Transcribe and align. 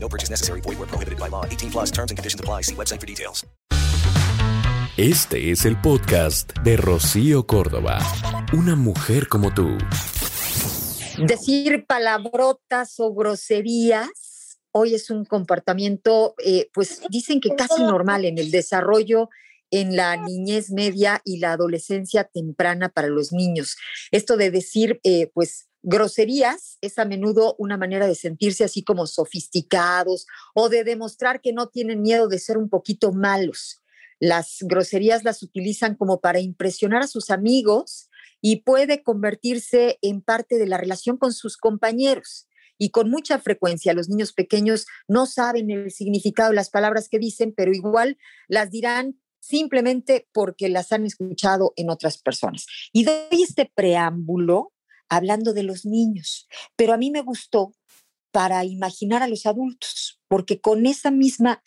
No 0.00 0.08
purchase 0.08 0.30
necessary. 0.30 0.60
Void 0.62 0.78
where 0.78 0.88
prohibited 0.88 1.18
by 1.18 1.28
law. 1.28 1.44
18 1.44 1.70
plus 1.70 1.90
terms 1.90 2.10
and 2.10 2.16
conditions 2.16 2.40
apply. 2.40 2.62
See 2.62 2.74
website 2.74 3.00
for 3.00 3.06
details. 3.06 3.44
Este 4.96 5.52
es 5.52 5.64
el 5.64 5.80
podcast 5.80 6.52
de 6.64 6.76
Rocío 6.76 7.46
Córdoba. 7.46 8.00
Una 8.52 8.74
mujer 8.74 9.28
como 9.28 9.54
tú. 9.54 9.78
Decir 11.18 11.84
palabrotas 11.86 12.98
o 12.98 13.14
groserías 13.14 14.28
hoy 14.72 14.94
es 14.94 15.10
un 15.10 15.24
comportamiento, 15.24 16.34
eh, 16.44 16.68
pues 16.72 17.02
dicen 17.10 17.40
que 17.40 17.54
casi 17.54 17.82
normal 17.82 18.24
en 18.24 18.38
el 18.38 18.50
desarrollo 18.50 19.28
en 19.70 19.96
la 19.96 20.16
niñez 20.16 20.70
media 20.70 21.20
y 21.24 21.38
la 21.38 21.52
adolescencia 21.52 22.24
temprana 22.24 22.88
para 22.88 23.08
los 23.08 23.32
niños. 23.32 23.76
Esto 24.10 24.36
de 24.36 24.50
decir, 24.50 24.98
eh, 25.04 25.30
pues, 25.34 25.68
groserías 25.88 26.76
es 26.82 26.98
a 26.98 27.06
menudo 27.06 27.56
una 27.58 27.78
manera 27.78 28.06
de 28.06 28.14
sentirse 28.14 28.62
así 28.62 28.84
como 28.84 29.06
sofisticados 29.06 30.26
o 30.54 30.68
de 30.68 30.84
demostrar 30.84 31.40
que 31.40 31.54
no 31.54 31.68
tienen 31.68 32.02
miedo 32.02 32.28
de 32.28 32.38
ser 32.38 32.58
un 32.58 32.68
poquito 32.68 33.12
malos. 33.12 33.82
Las 34.20 34.58
groserías 34.60 35.24
las 35.24 35.42
utilizan 35.42 35.94
como 35.94 36.20
para 36.20 36.40
impresionar 36.40 37.02
a 37.02 37.06
sus 37.06 37.30
amigos 37.30 38.10
y 38.42 38.56
puede 38.56 39.02
convertirse 39.02 39.98
en 40.02 40.20
parte 40.20 40.58
de 40.58 40.66
la 40.66 40.76
relación 40.76 41.16
con 41.16 41.32
sus 41.32 41.56
compañeros. 41.56 42.48
Y 42.76 42.90
con 42.90 43.08
mucha 43.08 43.38
frecuencia 43.38 43.94
los 43.94 44.10
niños 44.10 44.34
pequeños 44.34 44.86
no 45.08 45.24
saben 45.24 45.70
el 45.70 45.90
significado 45.90 46.50
de 46.50 46.56
las 46.56 46.68
palabras 46.68 47.08
que 47.08 47.18
dicen, 47.18 47.54
pero 47.56 47.72
igual 47.72 48.18
las 48.46 48.70
dirán 48.70 49.18
simplemente 49.40 50.28
porque 50.34 50.68
las 50.68 50.92
han 50.92 51.06
escuchado 51.06 51.72
en 51.76 51.88
otras 51.88 52.18
personas. 52.18 52.66
Y 52.92 53.04
doy 53.04 53.42
este 53.42 53.72
preámbulo 53.74 54.74
hablando 55.08 55.52
de 55.52 55.62
los 55.62 55.84
niños, 55.84 56.48
pero 56.76 56.92
a 56.92 56.96
mí 56.96 57.10
me 57.10 57.22
gustó 57.22 57.74
para 58.30 58.64
imaginar 58.64 59.22
a 59.22 59.28
los 59.28 59.46
adultos, 59.46 60.20
porque 60.28 60.60
con 60.60 60.86
esa 60.86 61.10
misma 61.10 61.62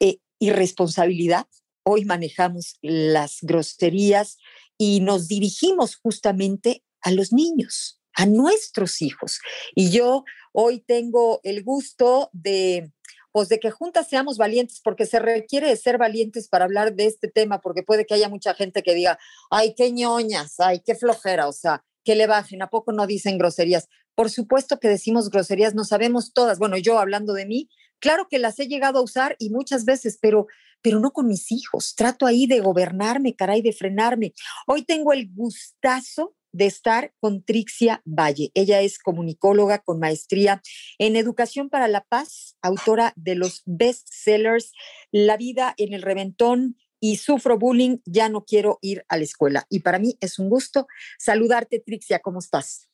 eh, 0.00 0.18
irresponsabilidad 0.38 1.46
hoy 1.84 2.04
manejamos 2.04 2.78
las 2.82 3.38
groserías 3.42 4.38
y 4.78 5.00
nos 5.00 5.28
dirigimos 5.28 5.96
justamente 5.96 6.84
a 7.00 7.12
los 7.12 7.32
niños, 7.32 8.00
a 8.14 8.26
nuestros 8.26 9.02
hijos. 9.02 9.40
Y 9.74 9.90
yo 9.90 10.24
hoy 10.52 10.80
tengo 10.80 11.40
el 11.44 11.62
gusto 11.62 12.30
de 12.32 12.92
pues 13.36 13.50
de 13.50 13.60
que 13.60 13.70
juntas 13.70 14.08
seamos 14.08 14.38
valientes, 14.38 14.80
porque 14.82 15.04
se 15.04 15.18
requiere 15.18 15.68
de 15.68 15.76
ser 15.76 15.98
valientes 15.98 16.48
para 16.48 16.64
hablar 16.64 16.94
de 16.94 17.04
este 17.04 17.28
tema, 17.28 17.60
porque 17.60 17.82
puede 17.82 18.06
que 18.06 18.14
haya 18.14 18.30
mucha 18.30 18.54
gente 18.54 18.82
que 18.82 18.94
diga, 18.94 19.18
ay, 19.50 19.74
qué 19.76 19.92
ñoñas, 19.92 20.58
ay, 20.58 20.80
qué 20.80 20.94
flojera, 20.94 21.46
o 21.46 21.52
sea, 21.52 21.84
que 22.06 22.14
le 22.14 22.26
bajen, 22.26 22.62
¿a 22.62 22.70
poco 22.70 22.92
no 22.92 23.06
dicen 23.06 23.36
groserías? 23.36 23.88
Por 24.14 24.30
supuesto 24.30 24.78
que 24.78 24.88
decimos 24.88 25.28
groserías, 25.28 25.74
no 25.74 25.84
sabemos 25.84 26.32
todas, 26.32 26.58
bueno, 26.58 26.78
yo 26.78 26.98
hablando 26.98 27.34
de 27.34 27.44
mí, 27.44 27.68
claro 27.98 28.28
que 28.30 28.38
las 28.38 28.58
he 28.60 28.68
llegado 28.68 29.00
a 29.00 29.02
usar 29.02 29.36
y 29.38 29.50
muchas 29.50 29.84
veces, 29.84 30.18
pero 30.22 30.46
pero 30.82 31.00
no 31.00 31.10
con 31.10 31.26
mis 31.26 31.50
hijos. 31.50 31.96
Trato 31.96 32.26
ahí 32.26 32.46
de 32.46 32.60
gobernarme, 32.60 33.34
caray, 33.34 33.60
de 33.60 33.72
frenarme. 33.72 34.34
Hoy 34.68 34.84
tengo 34.84 35.12
el 35.12 35.28
gustazo 35.34 36.36
de 36.52 36.66
estar 36.66 37.12
con 37.18 37.42
Trixia 37.42 38.02
Valle. 38.04 38.52
Ella 38.54 38.80
es 38.80 38.98
comunicóloga 39.00 39.80
con 39.80 39.98
maestría 39.98 40.62
en 40.98 41.16
Educación 41.16 41.70
para 41.70 41.88
la 41.88 42.02
Paz, 42.02 42.56
autora 42.62 43.12
de 43.16 43.34
los 43.34 43.62
bestsellers 43.66 44.72
La 45.10 45.36
vida 45.36 45.74
en 45.76 45.92
el 45.92 46.02
reventón 46.02 46.76
y 47.00 47.16
Sufro 47.16 47.58
bullying, 47.58 47.98
ya 48.04 48.28
no 48.28 48.44
quiero 48.44 48.78
ir 48.82 49.04
a 49.08 49.16
la 49.16 49.24
escuela. 49.24 49.66
Y 49.68 49.80
para 49.80 49.98
mí 49.98 50.16
es 50.20 50.38
un 50.38 50.48
gusto 50.48 50.86
saludarte, 51.18 51.80
Trixia, 51.80 52.20
¿cómo 52.20 52.38
estás? 52.38 52.88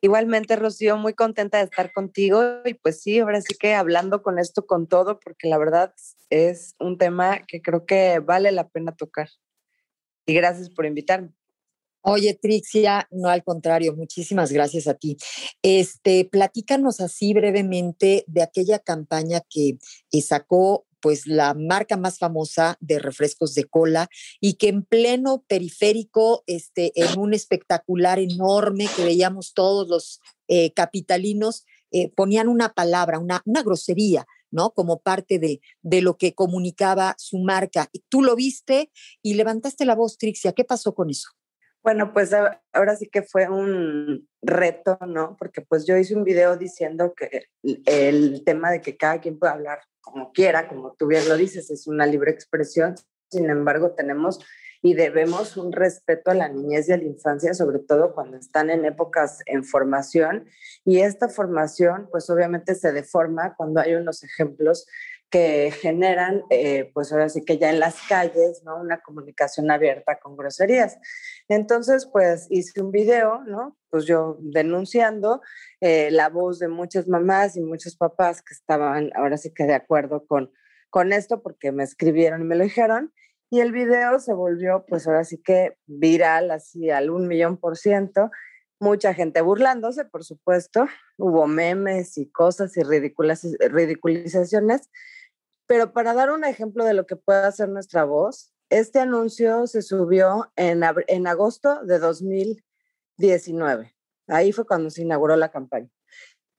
Igualmente, 0.00 0.56
Rocío, 0.56 0.96
muy 0.96 1.12
contenta 1.12 1.58
de 1.58 1.64
estar 1.64 1.92
contigo 1.92 2.42
y 2.64 2.74
pues 2.74 3.02
sí, 3.02 3.18
ahora 3.18 3.42
sí 3.42 3.54
que 3.58 3.74
hablando 3.74 4.22
con 4.22 4.38
esto 4.38 4.66
con 4.66 4.86
todo, 4.86 5.20
porque 5.20 5.48
la 5.48 5.58
verdad 5.58 5.94
es 6.30 6.74
un 6.78 6.96
tema 6.96 7.40
que 7.46 7.60
creo 7.60 7.84
que 7.84 8.18
vale 8.20 8.50
la 8.50 8.68
pena 8.68 8.96
tocar. 8.96 9.28
Y 10.26 10.32
gracias 10.32 10.70
por 10.70 10.86
invitarme. 10.86 11.34
Oye, 12.06 12.34
Trixia, 12.34 13.08
no 13.10 13.28
al 13.28 13.42
contrario, 13.42 13.94
muchísimas 13.94 14.52
gracias 14.52 14.86
a 14.86 14.94
ti. 14.94 15.16
Este, 15.62 16.26
platícanos 16.26 17.00
así 17.00 17.32
brevemente 17.32 18.24
de 18.26 18.42
aquella 18.42 18.78
campaña 18.78 19.40
que 19.48 19.78
eh, 20.12 20.22
sacó 20.22 20.86
pues 21.04 21.26
la 21.26 21.52
marca 21.52 21.98
más 21.98 22.18
famosa 22.18 22.78
de 22.80 22.98
refrescos 22.98 23.52
de 23.52 23.64
cola 23.64 24.08
y 24.40 24.54
que 24.54 24.68
en 24.68 24.82
pleno 24.82 25.44
periférico, 25.46 26.44
este, 26.46 26.92
en 26.94 27.18
un 27.18 27.34
espectacular 27.34 28.18
enorme 28.18 28.88
que 28.96 29.04
veíamos 29.04 29.52
todos 29.52 29.86
los 29.86 30.22
eh, 30.48 30.72
capitalinos, 30.72 31.66
eh, 31.90 32.10
ponían 32.16 32.48
una 32.48 32.72
palabra, 32.72 33.18
una, 33.18 33.42
una 33.44 33.62
grosería, 33.62 34.24
¿no? 34.50 34.70
Como 34.70 35.00
parte 35.00 35.38
de, 35.38 35.60
de, 35.82 36.00
lo 36.00 36.16
que 36.16 36.34
comunicaba 36.34 37.16
su 37.18 37.36
marca. 37.36 37.90
Tú 38.08 38.22
lo 38.22 38.34
viste 38.34 38.90
y 39.20 39.34
levantaste 39.34 39.84
la 39.84 39.96
voz, 39.96 40.16
Trixia. 40.16 40.54
¿Qué 40.54 40.64
pasó 40.64 40.94
con 40.94 41.10
eso? 41.10 41.28
Bueno, 41.84 42.14
pues 42.14 42.32
ahora 42.72 42.96
sí 42.96 43.10
que 43.10 43.22
fue 43.22 43.46
un 43.46 44.26
reto, 44.40 44.98
¿no? 45.06 45.36
Porque 45.38 45.60
pues 45.60 45.86
yo 45.86 45.98
hice 45.98 46.16
un 46.16 46.24
video 46.24 46.56
diciendo 46.56 47.12
que 47.14 47.48
el 47.62 48.42
tema 48.42 48.70
de 48.70 48.80
que 48.80 48.96
cada 48.96 49.20
quien 49.20 49.38
puede 49.38 49.52
hablar 49.52 49.80
como 50.00 50.32
quiera, 50.32 50.66
como 50.66 50.94
tú 50.94 51.06
bien 51.06 51.28
lo 51.28 51.36
dices, 51.36 51.70
es 51.70 51.86
una 51.86 52.06
libre 52.06 52.30
expresión. 52.30 52.94
Sin 53.30 53.50
embargo, 53.50 53.90
tenemos 53.92 54.40
y 54.80 54.94
debemos 54.94 55.58
un 55.58 55.72
respeto 55.72 56.30
a 56.30 56.34
la 56.34 56.48
niñez 56.48 56.88
y 56.88 56.92
a 56.92 56.96
la 56.96 57.04
infancia, 57.04 57.52
sobre 57.52 57.80
todo 57.80 58.14
cuando 58.14 58.38
están 58.38 58.70
en 58.70 58.86
épocas 58.86 59.40
en 59.44 59.62
formación. 59.62 60.46
Y 60.86 61.00
esta 61.00 61.28
formación, 61.28 62.08
pues 62.10 62.30
obviamente 62.30 62.74
se 62.74 62.92
deforma 62.92 63.56
cuando 63.56 63.80
hay 63.80 63.94
unos 63.94 64.24
ejemplos 64.24 64.86
que 65.34 65.72
generan, 65.72 66.44
eh, 66.48 66.92
pues 66.94 67.12
ahora 67.12 67.28
sí 67.28 67.44
que 67.44 67.58
ya 67.58 67.68
en 67.68 67.80
las 67.80 67.96
calles, 68.08 68.62
¿no? 68.64 68.76
Una 68.76 69.00
comunicación 69.00 69.68
abierta 69.68 70.20
con 70.20 70.36
groserías. 70.36 70.96
Entonces, 71.48 72.06
pues 72.06 72.46
hice 72.50 72.80
un 72.80 72.92
video, 72.92 73.42
¿no? 73.44 73.76
Pues 73.90 74.06
yo 74.06 74.36
denunciando 74.38 75.40
eh, 75.80 76.12
la 76.12 76.28
voz 76.28 76.60
de 76.60 76.68
muchas 76.68 77.08
mamás 77.08 77.56
y 77.56 77.62
muchos 77.62 77.96
papás 77.96 78.42
que 78.42 78.54
estaban 78.54 79.10
ahora 79.16 79.36
sí 79.36 79.52
que 79.52 79.64
de 79.64 79.74
acuerdo 79.74 80.24
con, 80.24 80.52
con 80.88 81.12
esto 81.12 81.42
porque 81.42 81.72
me 81.72 81.82
escribieron 81.82 82.42
y 82.42 82.44
me 82.44 82.54
lo 82.54 82.62
dijeron. 82.62 83.12
Y 83.50 83.58
el 83.58 83.72
video 83.72 84.20
se 84.20 84.34
volvió, 84.34 84.84
pues 84.86 85.08
ahora 85.08 85.24
sí 85.24 85.42
que 85.42 85.76
viral, 85.86 86.52
así 86.52 86.90
al 86.90 87.10
un 87.10 87.26
millón 87.26 87.56
por 87.56 87.76
ciento. 87.76 88.30
Mucha 88.78 89.14
gente 89.14 89.40
burlándose, 89.40 90.04
por 90.04 90.22
supuesto. 90.22 90.86
Hubo 91.18 91.48
memes 91.48 92.18
y 92.18 92.30
cosas 92.30 92.76
y 92.76 92.84
ridiculizaciones. 92.84 94.90
Pero 95.66 95.92
para 95.92 96.14
dar 96.14 96.30
un 96.30 96.44
ejemplo 96.44 96.84
de 96.84 96.94
lo 96.94 97.06
que 97.06 97.16
puede 97.16 97.44
hacer 97.44 97.68
nuestra 97.68 98.04
voz, 98.04 98.52
este 98.70 99.00
anuncio 99.00 99.66
se 99.66 99.82
subió 99.82 100.52
en, 100.56 100.82
agosto 101.26 101.84
de 101.84 101.98
2019. 101.98 103.94
Ahí 104.28 104.52
fue 104.52 104.66
cuando 104.66 104.90
se 104.90 105.02
inauguró 105.02 105.36
la 105.36 105.50
campaña. 105.50 105.88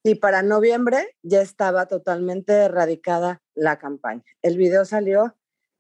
Y 0.04 0.16
para 0.16 0.44
noviembre 0.44 1.16
ya 1.24 1.42
estaba 1.42 1.88
totalmente 1.88 2.54
erradicada 2.54 3.42
la 3.56 3.80
campaña. 3.80 4.24
El 4.42 4.58
video 4.58 4.86
salió, 4.86 5.36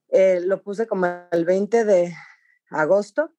eh, 0.09 0.41
lo 0.41 0.61
puse 0.63 0.87
como 0.87 1.07
el 1.31 1.45
20 1.45 1.85
de 1.85 2.13
agosto 2.69 3.35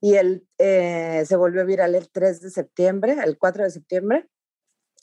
y 0.00 0.14
el, 0.14 0.46
eh, 0.58 1.24
se 1.26 1.36
volvió 1.36 1.66
viral 1.66 1.94
el 1.94 2.08
3 2.10 2.40
de 2.40 2.50
septiembre, 2.50 3.16
el 3.24 3.36
4 3.36 3.64
de 3.64 3.70
septiembre, 3.70 4.28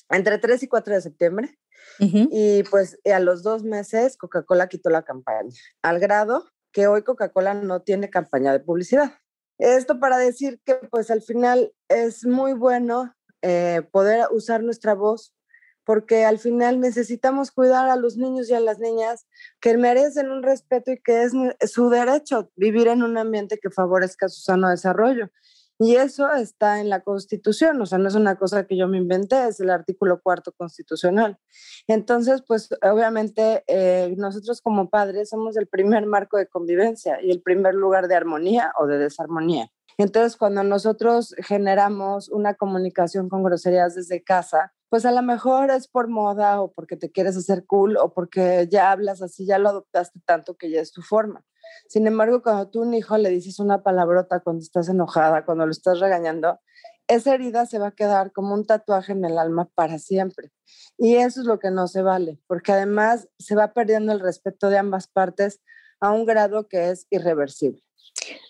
entre 0.09 0.37
3 0.37 0.63
y 0.63 0.67
4 0.67 0.95
de 0.95 1.01
septiembre. 1.01 1.59
Y 1.99 2.63
pues 2.63 2.99
a 3.05 3.19
los 3.19 3.43
dos 3.43 3.63
meses 3.63 4.17
Coca-Cola 4.17 4.67
quitó 4.67 4.89
la 4.89 5.03
campaña, 5.03 5.49
al 5.81 5.99
grado 5.99 6.45
que 6.71 6.87
hoy 6.87 7.03
Coca-Cola 7.03 7.53
no 7.53 7.81
tiene 7.81 8.09
campaña 8.09 8.51
de 8.51 8.59
publicidad. 8.59 9.13
Esto 9.57 9.99
para 9.99 10.17
decir 10.17 10.61
que 10.65 10.75
pues 10.75 11.11
al 11.11 11.21
final 11.21 11.73
es 11.89 12.25
muy 12.25 12.53
bueno 12.53 13.13
eh, 13.41 13.81
poder 13.91 14.27
usar 14.31 14.63
nuestra 14.63 14.93
voz 14.93 15.33
porque 15.89 16.23
al 16.23 16.37
final 16.37 16.79
necesitamos 16.79 17.49
cuidar 17.51 17.89
a 17.89 17.95
los 17.95 18.15
niños 18.15 18.47
y 18.49 18.53
a 18.53 18.59
las 18.59 18.77
niñas 18.77 19.25
que 19.59 19.75
merecen 19.75 20.29
un 20.29 20.43
respeto 20.43 20.91
y 20.91 21.01
que 21.01 21.23
es 21.23 21.33
su 21.71 21.89
derecho 21.89 22.51
vivir 22.55 22.87
en 22.87 23.01
un 23.01 23.17
ambiente 23.17 23.57
que 23.59 23.71
favorezca 23.71 24.29
su 24.29 24.39
sano 24.41 24.69
desarrollo. 24.69 25.31
Y 25.81 25.95
eso 25.95 26.29
está 26.33 26.81
en 26.81 26.89
la 26.89 26.99
Constitución, 26.99 27.81
o 27.81 27.85
sea, 27.85 27.97
no 27.97 28.09
es 28.09 28.15
una 28.15 28.35
cosa 28.35 28.67
que 28.67 28.75
yo 28.75 28.89
me 28.89 28.97
inventé, 28.97 29.47
es 29.47 29.61
el 29.61 29.69
artículo 29.69 30.21
cuarto 30.21 30.51
constitucional. 30.51 31.39
Entonces, 31.87 32.43
pues 32.45 32.67
obviamente 32.81 33.63
eh, 33.67 34.13
nosotros 34.17 34.61
como 34.61 34.89
padres 34.89 35.29
somos 35.29 35.55
el 35.55 35.67
primer 35.67 36.05
marco 36.05 36.35
de 36.35 36.47
convivencia 36.47 37.21
y 37.23 37.31
el 37.31 37.41
primer 37.41 37.75
lugar 37.75 38.09
de 38.09 38.15
armonía 38.15 38.73
o 38.77 38.87
de 38.87 38.97
desarmonía. 38.97 39.71
Entonces, 39.97 40.35
cuando 40.35 40.63
nosotros 40.63 41.33
generamos 41.39 42.27
una 42.27 42.55
comunicación 42.55 43.29
con 43.29 43.43
groserías 43.43 43.95
desde 43.95 44.21
casa, 44.21 44.73
pues 44.89 45.05
a 45.05 45.11
lo 45.11 45.21
mejor 45.21 45.71
es 45.71 45.87
por 45.87 46.09
moda 46.09 46.61
o 46.61 46.73
porque 46.73 46.97
te 46.97 47.11
quieres 47.11 47.37
hacer 47.37 47.65
cool 47.65 47.95
o 47.95 48.13
porque 48.13 48.67
ya 48.69 48.91
hablas 48.91 49.21
así, 49.21 49.45
ya 49.45 49.59
lo 49.59 49.69
adoptaste 49.69 50.19
tanto 50.25 50.57
que 50.57 50.71
ya 50.71 50.81
es 50.81 50.91
tu 50.91 51.01
forma. 51.01 51.45
Sin 51.87 52.07
embargo, 52.07 52.41
cuando 52.41 52.69
tú 52.69 52.81
a 52.81 52.87
un 52.87 52.93
hijo 52.93 53.17
le 53.17 53.29
dices 53.29 53.59
una 53.59 53.83
palabrota 53.83 54.39
cuando 54.41 54.61
estás 54.61 54.89
enojada, 54.89 55.45
cuando 55.45 55.65
lo 55.65 55.71
estás 55.71 55.99
regañando, 55.99 56.59
esa 57.07 57.33
herida 57.33 57.65
se 57.65 57.79
va 57.79 57.87
a 57.87 57.91
quedar 57.91 58.31
como 58.31 58.53
un 58.53 58.65
tatuaje 58.65 59.13
en 59.13 59.25
el 59.25 59.37
alma 59.37 59.69
para 59.73 59.97
siempre. 59.97 60.51
Y 60.97 61.15
eso 61.15 61.41
es 61.41 61.47
lo 61.47 61.59
que 61.59 61.71
no 61.71 61.87
se 61.87 62.01
vale, 62.01 62.39
porque 62.47 62.71
además 62.71 63.27
se 63.39 63.55
va 63.55 63.73
perdiendo 63.73 64.11
el 64.11 64.19
respeto 64.19 64.69
de 64.69 64.77
ambas 64.77 65.07
partes 65.07 65.61
a 65.99 66.11
un 66.11 66.25
grado 66.25 66.67
que 66.67 66.91
es 66.91 67.07
irreversible. 67.09 67.81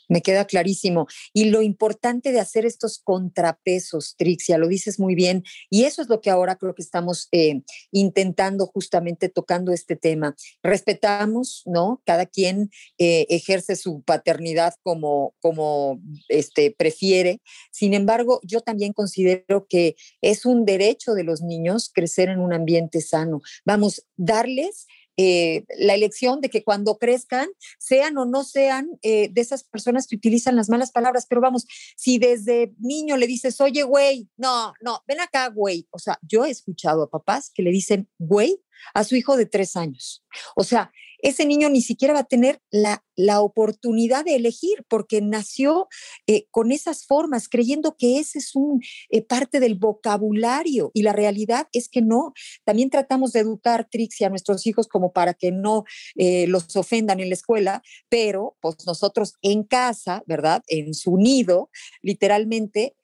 Me 0.08 0.22
queda 0.22 0.46
clarísimo. 0.46 1.08
Y 1.34 1.46
lo 1.46 1.62
importante 1.62 2.31
de 2.31 2.40
hacer 2.40 2.66
estos 2.66 3.00
contrapesos, 3.04 4.16
Trixia, 4.18 4.58
lo 4.58 4.68
dices 4.68 5.00
muy 5.00 5.16
bien. 5.16 5.44
Y 5.70 5.84
eso 5.84 6.02
es 6.02 6.10
lo 6.10 6.20
que 6.22 6.30
ahora 6.30 6.56
creo 6.56 6.74
que 6.74 6.81
estamos 6.81 7.28
eh, 7.31 7.62
intentando 7.92 8.66
justamente 8.66 9.30
tocando 9.30 9.72
este 9.72 9.96
tema. 9.96 10.36
Respetamos, 10.64 11.64
¿no? 11.66 12.02
Cada 12.06 12.26
quien 12.26 12.72
eh, 12.98 13.28
ejerce 13.30 13.76
su 13.76 14.02
paternidad 14.02 14.74
como, 14.81 15.36
como 15.42 16.02
este, 16.28 16.75
prefiere. 16.75 17.42
Sin 17.72 17.94
embargo, 17.94 18.40
yo 18.44 18.62
también 18.62 18.94
considero 18.94 19.68
que 19.68 19.96
es 20.22 20.46
un 20.46 20.66
derecho 20.66 21.14
de 21.14 21.24
los 21.24 21.42
niños 21.42 21.92
crecer 21.94 22.30
en 22.30 22.40
un 22.40 22.54
ambiente 22.54 23.02
sano. 23.02 23.42
Vamos, 23.66 24.06
darles 24.18 24.88
eh, 25.21 25.66
la 25.77 25.95
elección 25.95 26.39
de 26.39 26.50
que 26.50 26.63
cuando 26.63 26.98
crezcan, 26.98 27.50
sean 27.77 28.18
o 28.18 28.24
no 28.24 28.45
sean 28.45 28.88
eh, 29.01 29.27
de 29.30 29.42
esas 29.42 29.66
personas 29.66 30.07
que 30.07 30.16
utilizan 30.16 30.56
las 30.56 30.69
malas 30.69 30.94
palabras. 30.94 31.25
Pero 31.27 31.42
vamos, 31.42 31.66
si 31.98 32.19
desde 32.19 32.74
niño 32.80 33.18
le 33.18 33.27
dices, 33.27 33.60
oye, 33.60 33.83
güey, 33.83 34.30
no, 34.38 34.74
no, 34.80 35.04
ven 35.10 35.19
acá, 35.19 35.50
güey. 35.50 35.89
O 35.92 36.00
sea, 36.00 36.18
yo 36.21 36.45
he 36.45 36.50
escuchado 36.50 37.04
a 37.04 37.10
papás 37.10 37.51
que 37.54 37.63
le 37.63 37.71
dicen, 37.71 38.07
güey, 38.18 38.63
a 38.94 39.04
su 39.04 39.18
hijo 39.18 39.36
de 39.36 39.45
tres 39.45 39.75
años. 39.75 40.24
O 40.56 40.63
sea, 40.63 40.94
ese 41.21 41.45
niño 41.45 41.69
ni 41.69 41.81
siquiera 41.81 42.13
va 42.13 42.21
a 42.21 42.24
tener 42.24 42.62
la, 42.71 43.04
la 43.16 43.42
oportunidad 43.42 44.24
de 44.24 44.36
elegir 44.36 44.86
porque 44.88 45.21
nació 45.21 45.88
eh, 46.27 46.45
con 46.51 46.71
esas 46.71 47.06
formas, 47.06 47.50
creyendo 47.50 47.95
que 47.98 48.19
ese 48.19 48.39
es 48.39 48.56
un 48.56 48.81
eh, 49.10 49.21
parte 49.21 49.60
del 49.60 49.75
vocabulario 49.75 50.92
y 50.94 51.04
la 51.04 51.13
realidad 51.13 51.68
es 51.74 51.89
que 51.89 52.01
no. 52.01 52.33
También 52.63 52.89
tratamos 52.89 53.33
de 53.33 53.42
educar, 53.42 53.88
Trixie, 53.92 54.25
a 54.25 54.30
nuestros 54.30 54.66
hijos 54.66 54.88
como 54.88 55.12
para 55.12 55.33
que 55.33 55.51
no 55.51 55.83
eh, 56.16 56.48
los 56.48 56.75
ofendan 56.75 57.19
en 57.19 57.30
la 57.30 57.36
escuela, 57.36 57.83
pero 58.07 58.57
pues 58.62 58.77
nosotros 58.86 59.33
en 59.42 59.63
casa, 59.63 60.24
¿verdad? 60.25 60.63
En 60.68 60.94
su 60.94 61.18
nido, 61.18 61.69
literalmente, 62.01 62.95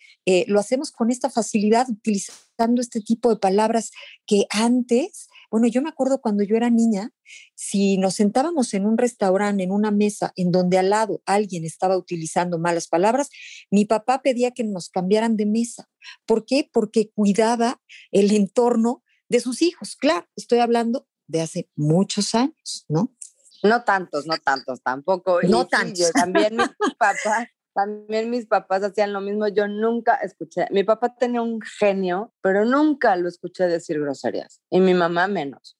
lo 0.47 0.59
hacemos 0.59 0.91
con 0.91 1.11
esta 1.11 1.29
facilidad 1.29 1.88
utilizando 1.88 2.81
este 2.81 3.00
tipo 3.00 3.29
de 3.29 3.39
palabras 3.39 3.91
que 4.25 4.47
antes 4.50 5.27
bueno, 5.56 5.69
yo 5.69 5.81
me 5.81 5.88
acuerdo 5.88 6.19
cuando 6.19 6.44
yo 6.44 6.57
era 6.57 6.69
niña, 6.69 7.13
si 7.56 7.98
nos 7.98 8.16
sentábamos 8.16 8.74
en 8.74 8.86
un 8.86 8.98
restaurante, 8.98 9.63
en 9.63 9.72
una 9.72 9.90
mesa, 9.90 10.34
en 10.36 10.52
donde 10.52 10.78
al 10.78 10.90
lado 10.90 11.22
alguien 11.25 11.63
estaba 11.63 11.96
utilizando 11.96 12.60
malas 12.60 12.90
palabras, 12.90 13.30
mi 13.72 13.86
papá 13.86 14.22
pedía 14.22 14.52
que 14.52 14.66
nos 14.66 14.90
cambiaran 14.90 15.38
de 15.38 15.46
mesa. 15.46 15.88
¿Por 16.25 16.46
qué? 16.46 16.69
Porque 16.74 17.10
cuidaba 17.16 17.81
el 18.12 18.36
entorno 18.36 19.02
de 19.30 19.40
sus 19.40 19.62
hijos. 19.62 19.96
Claro, 19.96 20.28
estoy 20.36 20.60
hablando 20.60 21.07
de 21.25 21.40
hace 21.40 21.69
muchos 21.78 22.36
años, 22.36 22.86
¿no? 22.90 23.16
No 23.63 23.86
tantos, 23.86 24.25
no 24.25 24.36
tantos 24.38 24.81
tampoco. 24.84 25.40
No 25.44 25.68
tantos. 25.68 26.12
también 26.12 26.57
mi 26.57 26.66
papá 27.00 27.50
también 27.75 28.30
mis 28.30 28.48
papás 28.48 28.83
hacían 28.83 29.12
lo 29.12 29.19
mismo. 29.19 29.50
Yo 29.50 29.68
nunca 29.68 30.16
escuché. 30.16 30.66
Mi 30.72 30.83
papá 30.86 31.13
tenía 31.13 31.42
un 31.42 31.60
genio, 31.62 32.33
pero 32.42 32.63
nunca 32.63 33.16
lo 33.18 33.27
escuché 33.27 33.68
decir 33.68 34.00
groserías. 34.00 34.62
Y 34.69 34.80
mi 34.80 34.94
mamá 34.94 35.27
menos. 35.27 35.77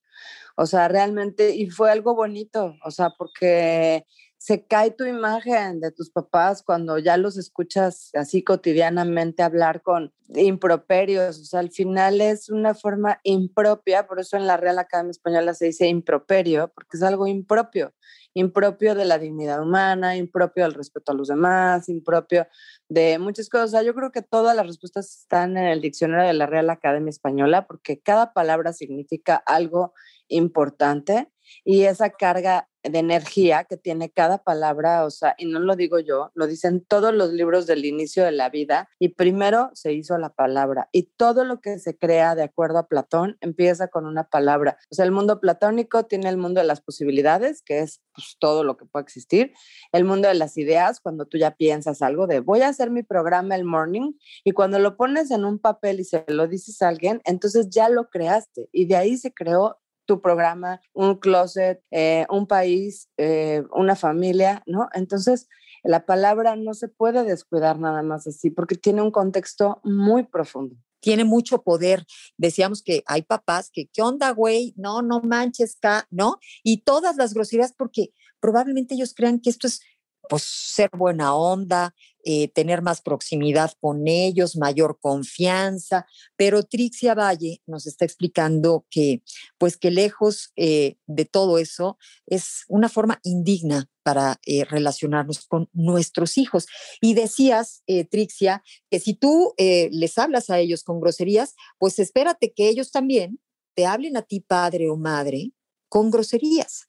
O 0.58 0.66
sea, 0.66 0.90
realmente, 0.90 1.56
y 1.56 1.70
fue 1.70 1.92
algo 1.92 2.14
bonito, 2.14 2.76
o 2.84 2.92
sea, 2.92 3.12
porque 3.18 4.06
se 4.46 4.64
cae 4.64 4.92
tu 4.92 5.06
imagen 5.06 5.80
de 5.80 5.92
tus 5.92 6.12
papás 6.12 6.62
cuando 6.62 7.00
ya 7.00 7.18
los 7.18 7.36
escuchas 7.36 8.12
así 8.14 8.44
cotidianamente 8.44 9.42
hablar 9.42 9.82
con 9.82 10.14
improperios, 10.36 11.40
o 11.40 11.46
sea, 11.46 11.62
al 11.62 11.72
final 11.72 12.22
es 12.22 12.52
una 12.52 12.76
forma 12.76 13.20
impropia, 13.24 14.06
por 14.06 14.20
eso 14.20 14.38
en 14.38 14.46
la 14.46 14.56
Real 14.56 14.78
Academia 14.78 15.10
Española 15.10 15.56
se 15.56 15.66
dice 15.66 15.88
improperio, 15.88 16.72
porque 16.76 16.98
es 16.98 17.02
algo 17.02 17.26
impropio 17.26 17.96
impropio 18.36 18.96
de 18.96 19.06
la 19.06 19.18
dignidad 19.18 19.62
humana, 19.62 20.18
impropio 20.18 20.64
del 20.64 20.74
respeto 20.74 21.14
a 21.14 21.16
los 21.16 21.30
demás, 21.30 21.88
impropio 21.88 22.46
de 22.90 23.18
muchas 23.18 23.48
cosas. 23.50 23.86
yo 23.86 23.96
creo 23.96 24.12
que 24.12 24.22
todas 24.22 24.56
las 24.56 24.68
respuestas 24.68 25.22
están 25.22 25.58
en 25.58 25.66
el 25.66 25.82
diccionario 25.82 26.28
de 26.28 26.34
la 26.34 26.46
Real 26.46 26.70
Academia 26.70 27.10
Española 27.10 27.66
porque 27.66 28.02
cada 28.02 28.34
palabra 28.34 28.74
significa 28.74 29.38
algo 29.38 29.94
importante 30.28 31.32
y 31.64 31.84
esa 31.84 32.10
carga 32.10 32.68
de 32.90 33.00
energía 33.00 33.64
que 33.64 33.78
tiene 33.78 34.10
cada 34.12 34.40
palabra, 34.40 35.06
o 35.06 35.10
sea, 35.10 35.36
y 35.38 35.46
no 35.46 35.60
lo 35.60 35.76
digo 35.76 36.00
yo, 36.00 36.32
lo 36.36 36.48
dicen 36.48 36.86
todos 36.88 37.14
los 37.14 37.34
libros 37.34 37.66
del 37.66 37.86
inicio 37.86 38.24
de 38.24 38.32
la 38.32 38.50
vida, 38.50 38.90
y 39.00 39.10
primero 39.10 39.72
se 39.74 39.94
hizo 39.94 40.18
la 40.18 40.30
palabra, 40.30 40.90
y 40.92 41.04
todo 41.18 41.46
lo 41.46 41.62
que 41.62 41.80
se 41.80 41.98
crea 41.98 42.36
de 42.36 42.44
acuerdo 42.44 42.78
a 42.78 42.88
Platón 42.88 43.38
empieza 43.42 43.88
con 43.88 44.06
una 44.06 44.30
palabra. 44.30 44.78
O 44.92 44.96
sea, 44.96 45.06
el 45.06 45.12
mundo 45.12 45.40
platónico 45.40 46.04
tiene 46.04 46.30
el 46.30 46.38
mundo 46.38 46.62
de 46.62 46.68
las 46.68 46.82
posibilidades, 46.82 47.62
que 47.64 47.80
es 47.80 48.02
pues, 48.14 48.38
todo 48.40 48.64
lo 48.64 48.78
que 48.78 48.86
puede 48.86 49.04
existir, 49.04 49.54
el 49.92 50.06
mundo 50.06 50.28
de 50.28 50.36
las 50.36 50.58
ideas, 50.58 51.00
cuando 51.00 51.26
tú 51.26 51.38
ya 51.38 51.52
piensas 51.52 52.02
algo 52.02 52.28
de 52.28 52.40
voy 52.40 52.62
a 52.62 52.70
hacer 52.70 52.92
mi 52.92 53.04
programa 53.04 53.56
el 53.56 53.66
morning, 53.66 54.14
y 54.44 54.52
cuando 54.52 54.80
lo 54.80 54.96
pones 54.96 55.32
en 55.32 55.46
un 55.46 55.60
papel 55.60 56.00
y 56.00 56.04
se 56.04 56.24
lo 56.28 56.48
dices 56.48 56.82
a 56.82 56.90
alguien, 56.90 57.22
entonces 57.26 57.70
ya 57.70 57.90
lo 57.90 58.10
creaste, 58.10 58.70
y 58.72 58.86
de 58.86 58.96
ahí 58.96 59.18
se 59.18 59.34
creó 59.34 59.80
tu 60.06 60.22
programa, 60.22 60.82
un 60.94 61.16
closet, 61.16 61.82
eh, 61.92 62.26
un 62.30 62.48
país, 62.48 63.10
eh, 63.18 63.64
una 63.74 63.96
familia, 63.96 64.64
¿no? 64.66 64.88
Entonces, 64.94 65.48
la 65.84 66.06
palabra 66.06 66.56
no 66.56 66.74
se 66.74 66.88
puede 66.88 67.24
descuidar 67.24 67.80
nada 67.80 68.02
más 68.02 68.26
así, 68.28 68.50
porque 68.50 68.76
tiene 68.76 69.02
un 69.02 69.12
contexto 69.12 69.82
muy 69.84 70.24
profundo. 70.24 70.76
Tiene 71.00 71.24
mucho 71.24 71.62
poder. 71.62 72.06
Decíamos 72.38 72.82
que 72.82 73.04
hay 73.06 73.22
papás 73.22 73.70
que, 73.72 73.88
¿qué 73.94 74.02
onda, 74.02 74.32
güey? 74.32 74.74
No, 74.78 75.04
no 75.04 75.22
manches, 75.22 75.78
¿no? 76.10 76.40
Y 76.64 76.82
todas 76.82 77.16
las 77.18 77.36
groserías, 77.36 77.74
porque 77.78 78.10
probablemente 78.40 78.96
ellos 78.96 79.14
crean 79.16 79.40
que 79.40 79.50
esto 79.50 79.68
es 79.68 79.82
pues 80.28 80.44
ser 80.44 80.90
buena 80.94 81.36
onda, 81.36 81.94
eh, 82.24 82.48
tener 82.48 82.82
más 82.82 83.02
proximidad 83.02 83.74
con 83.80 84.08
ellos, 84.08 84.58
mayor 84.58 84.98
confianza. 85.00 86.08
Pero 86.36 86.64
Trixia 86.64 87.14
Valle 87.14 87.62
nos 87.68 87.86
está 87.86 88.04
explicando 88.04 88.86
que, 88.90 89.22
pues 89.60 89.78
que 89.78 89.92
lejos 89.92 90.52
eh, 90.56 90.98
de 91.06 91.26
todo 91.26 91.60
eso 91.60 92.00
es 92.26 92.64
una 92.68 92.90
forma 92.90 93.20
indigna 93.24 93.90
para 94.02 94.40
eh, 94.46 94.66
relacionarnos 94.66 95.46
con 95.46 95.70
nuestros 95.72 96.38
hijos. 96.38 96.66
Y 97.00 97.14
decías, 97.14 97.84
Trixia, 98.10 98.64
que 98.90 99.00
si 99.00 99.14
tú 99.14 99.54
les 99.58 100.18
hablas 100.18 100.50
a 100.50 100.60
ellos 100.60 100.84
con 100.84 101.00
groserías, 101.00 101.56
pues 101.78 102.00
espérate 102.00 102.54
que 102.54 102.70
ellos 102.70 102.92
también 102.92 103.40
te 103.76 103.86
hablen 103.86 104.18
a 104.18 104.22
ti, 104.22 104.40
padre 104.40 104.90
o 104.90 104.96
madre, 104.96 105.52
con 105.90 106.10
groserías. 106.10 106.88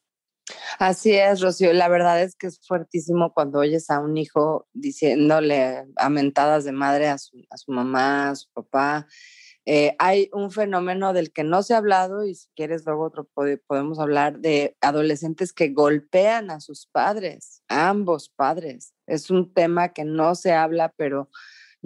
Así 0.78 1.12
es, 1.14 1.40
Rocío. 1.40 1.72
La 1.72 1.88
verdad 1.88 2.22
es 2.22 2.36
que 2.36 2.46
es 2.46 2.60
fuertísimo 2.66 3.32
cuando 3.32 3.58
oyes 3.58 3.90
a 3.90 4.00
un 4.00 4.16
hijo 4.16 4.68
diciéndole 4.72 5.86
amentadas 5.96 6.64
de 6.64 6.72
madre 6.72 7.08
a 7.08 7.18
su, 7.18 7.36
mamá, 7.68 8.30
a 8.30 8.36
su 8.36 8.48
papá. 8.52 9.06
Eh, 9.64 9.96
hay 9.98 10.30
un 10.32 10.52
fenómeno 10.52 11.12
del 11.12 11.32
que 11.32 11.42
no 11.42 11.64
se 11.64 11.74
ha 11.74 11.78
hablado 11.78 12.24
y 12.24 12.36
si 12.36 12.48
quieres 12.54 12.86
luego 12.86 13.04
otro 13.04 13.28
podemos 13.66 13.98
hablar 13.98 14.38
de 14.38 14.76
adolescentes 14.80 15.52
que 15.52 15.70
golpean 15.70 16.52
a 16.52 16.60
sus 16.60 16.86
padres, 16.86 17.62
ambos 17.68 18.28
padres. 18.28 18.94
Es 19.08 19.28
un 19.28 19.52
tema 19.52 19.88
que 19.92 20.04
no 20.04 20.36
se 20.36 20.52
habla, 20.52 20.94
pero 20.96 21.30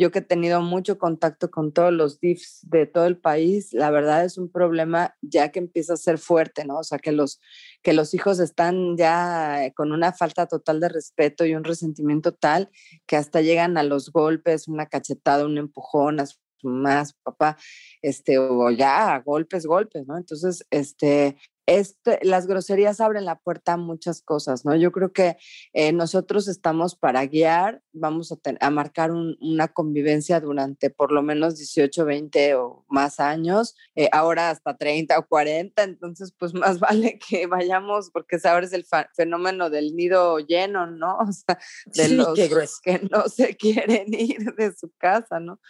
yo 0.00 0.11
que 0.11 0.21
he 0.21 0.23
tenido 0.23 0.62
mucho 0.62 0.99
contacto 0.99 1.50
con 1.50 1.73
todos 1.73 1.92
los 1.92 2.21
DIFs 2.21 2.61
de 2.62 2.87
todo 2.87 3.04
el 3.04 3.19
país, 3.19 3.75
la 3.75 3.90
verdad 3.90 4.25
es 4.25 4.38
un 4.38 4.50
problema 4.50 5.14
ya 5.21 5.50
que 5.50 5.59
empieza 5.59 5.92
a 5.92 5.99
ser 5.99 6.16
fuerte, 6.16 6.64
¿no? 6.64 6.78
O 6.78 6.85
sea, 6.85 6.99
que 6.99 7.12
los, 7.12 7.38
que 7.83 7.92
los 7.92 8.14
hijos 8.14 8.40
están 8.40 8.97
ya 8.97 9.62
eh, 9.62 9.75
con 9.75 9.92
una 9.92 10.14
falta 10.14 10.47
total 10.47 10.80
de 10.80 10.88
respeto 10.88 11.45
y 11.45 11.54
un 11.54 11.64
resentimiento 11.64 12.33
tal 12.33 12.71
que 13.07 13.16
hasta 13.16 13.42
llegan 13.42 13.76
a 13.76 13.83
los 13.83 14.11
golpes, 14.11 14.69
una 14.69 14.87
cachetada, 14.87 15.45
un 15.45 15.59
empujón 15.59 16.19
a 16.19 16.26
su 16.26 16.38
mamá, 16.62 17.04
papá, 17.23 17.59
este, 18.00 18.38
o 18.38 18.71
ya 18.71 19.19
golpes, 19.19 19.66
golpes, 19.66 20.07
¿no? 20.07 20.16
Entonces, 20.16 20.64
este, 20.71 21.37
este, 21.70 22.18
las 22.22 22.48
groserías 22.48 23.00
abren 23.00 23.24
la 23.24 23.38
puerta 23.38 23.74
a 23.74 23.76
muchas 23.76 24.22
cosas, 24.22 24.64
¿no? 24.64 24.74
Yo 24.74 24.90
creo 24.90 25.12
que 25.12 25.36
eh, 25.72 25.92
nosotros 25.92 26.48
estamos 26.48 26.96
para 26.96 27.24
guiar, 27.26 27.80
vamos 27.92 28.32
a, 28.32 28.36
a 28.58 28.70
marcar 28.70 29.12
una 29.12 29.68
convivencia 29.68 30.40
durante 30.40 30.90
por 30.90 31.12
lo 31.12 31.22
menos 31.22 31.58
18, 31.58 32.04
20 32.04 32.56
o 32.56 32.84
más 32.88 33.20
años, 33.20 33.76
eh, 33.94 34.08
ahora 34.10 34.50
hasta 34.50 34.76
30 34.76 35.16
o 35.16 35.28
40, 35.28 35.84
entonces 35.84 36.34
pues 36.36 36.54
más 36.54 36.80
vale 36.80 37.20
que 37.20 37.46
vayamos, 37.46 38.10
porque 38.10 38.38
ahora 38.42 38.66
es 38.66 38.72
el 38.72 38.84
fenómeno 39.14 39.70
del 39.70 39.94
nido 39.94 40.38
lleno, 40.40 40.86
¿no? 40.88 41.18
O 41.30 41.32
sea, 41.32 41.58
de 41.86 42.08
los 42.08 42.80
que 42.80 42.98
no 43.10 43.28
se 43.28 43.56
quieren 43.56 44.12
ir 44.12 44.54
de 44.56 44.74
su 44.74 44.90
casa, 44.98 45.38
¿no? 45.38 45.60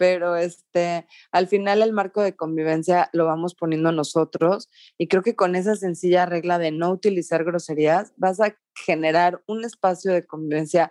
Pero 0.00 0.34
este, 0.34 1.06
al 1.30 1.46
final 1.46 1.82
el 1.82 1.92
marco 1.92 2.22
de 2.22 2.34
convivencia 2.34 3.10
lo 3.12 3.26
vamos 3.26 3.54
poniendo 3.54 3.92
nosotros 3.92 4.70
y 4.96 5.08
creo 5.08 5.22
que 5.22 5.36
con 5.36 5.54
esa 5.54 5.76
sencilla 5.76 6.24
regla 6.24 6.58
de 6.58 6.70
no 6.70 6.90
utilizar 6.90 7.44
groserías 7.44 8.14
vas 8.16 8.40
a 8.40 8.56
generar 8.74 9.42
un 9.46 9.62
espacio 9.62 10.14
de 10.14 10.26
convivencia 10.26 10.90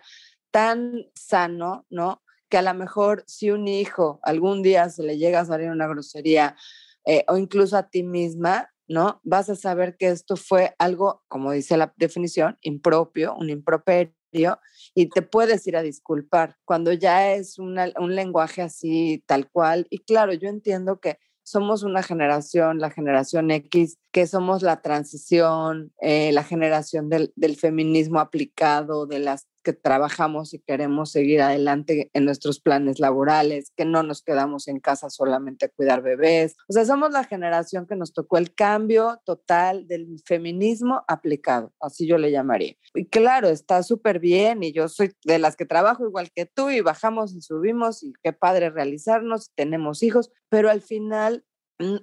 tan 0.52 1.08
sano, 1.16 1.88
¿no? 1.90 2.22
Que 2.50 2.58
a 2.58 2.62
lo 2.62 2.72
mejor 2.76 3.24
si 3.26 3.50
un 3.50 3.68
hijo 3.68 4.20
algún 4.22 4.62
día 4.62 4.88
se 4.90 5.02
le 5.02 5.18
llega 5.18 5.40
a 5.40 5.46
salir 5.46 5.72
una 5.72 5.88
grosería 5.88 6.56
eh, 7.04 7.26
o 7.30 7.38
incluso 7.38 7.78
a 7.78 7.90
ti 7.90 8.04
misma, 8.04 8.70
¿no? 8.88 9.22
Vas 9.24 9.50
a 9.50 9.56
saber 9.56 9.98
que 9.98 10.10
esto 10.10 10.36
fue 10.36 10.76
algo, 10.78 11.24
como 11.28 11.52
dice 11.52 11.78
la 11.78 11.96
definición, 11.98 12.60
impropio, 12.62 13.34
un 13.34 13.50
improperio 13.50 14.14
y 14.32 15.10
te 15.10 15.22
puedes 15.22 15.66
ir 15.68 15.78
a 15.78 15.82
disculpar 15.82 16.58
cuando 16.66 16.94
ya 16.94 17.34
es 17.34 17.60
un 17.60 17.76
lenguaje 18.16 18.62
así 18.62 19.24
tal 19.26 19.50
cual. 19.50 19.88
Y 19.90 20.00
claro, 20.00 20.34
yo 20.34 20.50
entiendo 20.50 21.00
que 21.00 21.18
somos 21.50 21.82
una 21.82 22.04
generación, 22.04 22.78
la 22.78 22.92
generación 22.92 23.50
X, 23.50 23.98
que 24.12 24.28
somos 24.28 24.62
la 24.62 24.82
transición, 24.82 25.92
eh, 26.00 26.32
la 26.32 26.44
generación 26.44 27.10
del, 27.10 27.34
del, 27.36 27.56
feminismo 27.56 28.20
aplicado, 28.20 29.08
de 29.08 29.18
las 29.18 29.48
que 29.70 29.74
trabajamos 29.74 30.56
y 30.56 30.60
queremos 30.60 31.12
seguir 31.12 31.42
adelante 31.42 32.10
en 32.14 32.26
nuestros 32.26 32.60
planes 32.60 33.00
laborales, 33.00 33.72
que 33.78 33.86
no 33.86 34.02
nos 34.02 34.24
quedamos 34.24 34.68
en 34.68 34.80
casa 34.80 35.12
solamente 35.12 35.66
a 35.66 35.70
cuidar 35.70 36.02
bebés. 36.02 36.56
O 36.68 36.74
sea, 36.74 36.86
somos 36.86 37.12
la 37.12 37.24
generación 37.24 37.86
que 37.86 37.96
nos 37.96 38.12
tocó 38.12 38.40
el 38.40 38.56
cambio 38.56 39.22
total 39.26 39.88
del 39.88 40.20
feminismo 40.26 41.04
aplicado, 41.08 41.72
así 41.80 42.08
yo 42.08 42.18
le 42.18 42.32
llamaría. 42.32 42.74
Y 42.96 43.06
claro, 43.06 43.50
está 43.50 43.84
súper 43.84 44.20
bien 44.20 44.64
y 44.64 44.72
yo 44.72 44.88
soy 44.88 45.12
de 45.24 45.38
las 45.38 45.56
que 45.56 45.66
trabajo 45.66 46.04
igual 46.04 46.32
que 46.34 46.48
tú 46.48 46.72
y 46.72 46.82
bajamos 46.82 47.36
y 47.36 47.42
subimos 47.42 48.02
y 48.02 48.14
qué 48.24 48.34
padre 48.34 48.72
realizarnos, 48.72 49.52
tenemos 49.54 50.02
hijos, 50.02 50.32
pero 50.50 50.72
al 50.72 50.82
final 50.82 51.46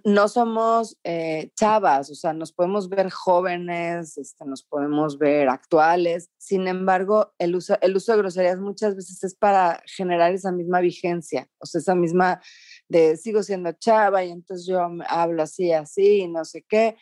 no 0.05 0.29
somos 0.29 0.99
eh, 1.05 1.51
chavas, 1.55 2.11
o 2.11 2.15
sea, 2.15 2.33
nos 2.33 2.51
podemos 2.53 2.89
ver 2.89 3.11
jóvenes, 3.11 4.17
este, 4.17 4.47
nos 4.47 4.63
podemos 4.63 5.19
ver 5.19 5.51
actuales. 5.51 6.31
Sin 6.39 6.67
embargo, 6.67 7.35
el 7.39 7.55
uso, 7.55 7.77
el 7.83 7.95
uso 7.95 8.13
de 8.13 8.19
groserías 8.19 8.59
muchas 8.59 8.97
veces 8.97 9.23
es 9.23 9.35
para 9.35 9.83
generar 9.85 10.33
esa 10.33 10.51
misma 10.51 10.81
vigencia, 10.81 11.51
o 11.59 11.67
sea, 11.67 11.81
esa 11.81 11.95
misma 11.95 12.41
de 12.89 13.19
sigo 13.19 13.43
siendo 13.43 13.73
chava 13.73 14.25
y 14.25 14.31
entonces 14.31 14.67
yo 14.67 14.81
hablo 15.09 15.43
así, 15.43 15.73
así, 15.73 16.27
no 16.27 16.45
sé 16.47 16.65
qué. 16.67 16.97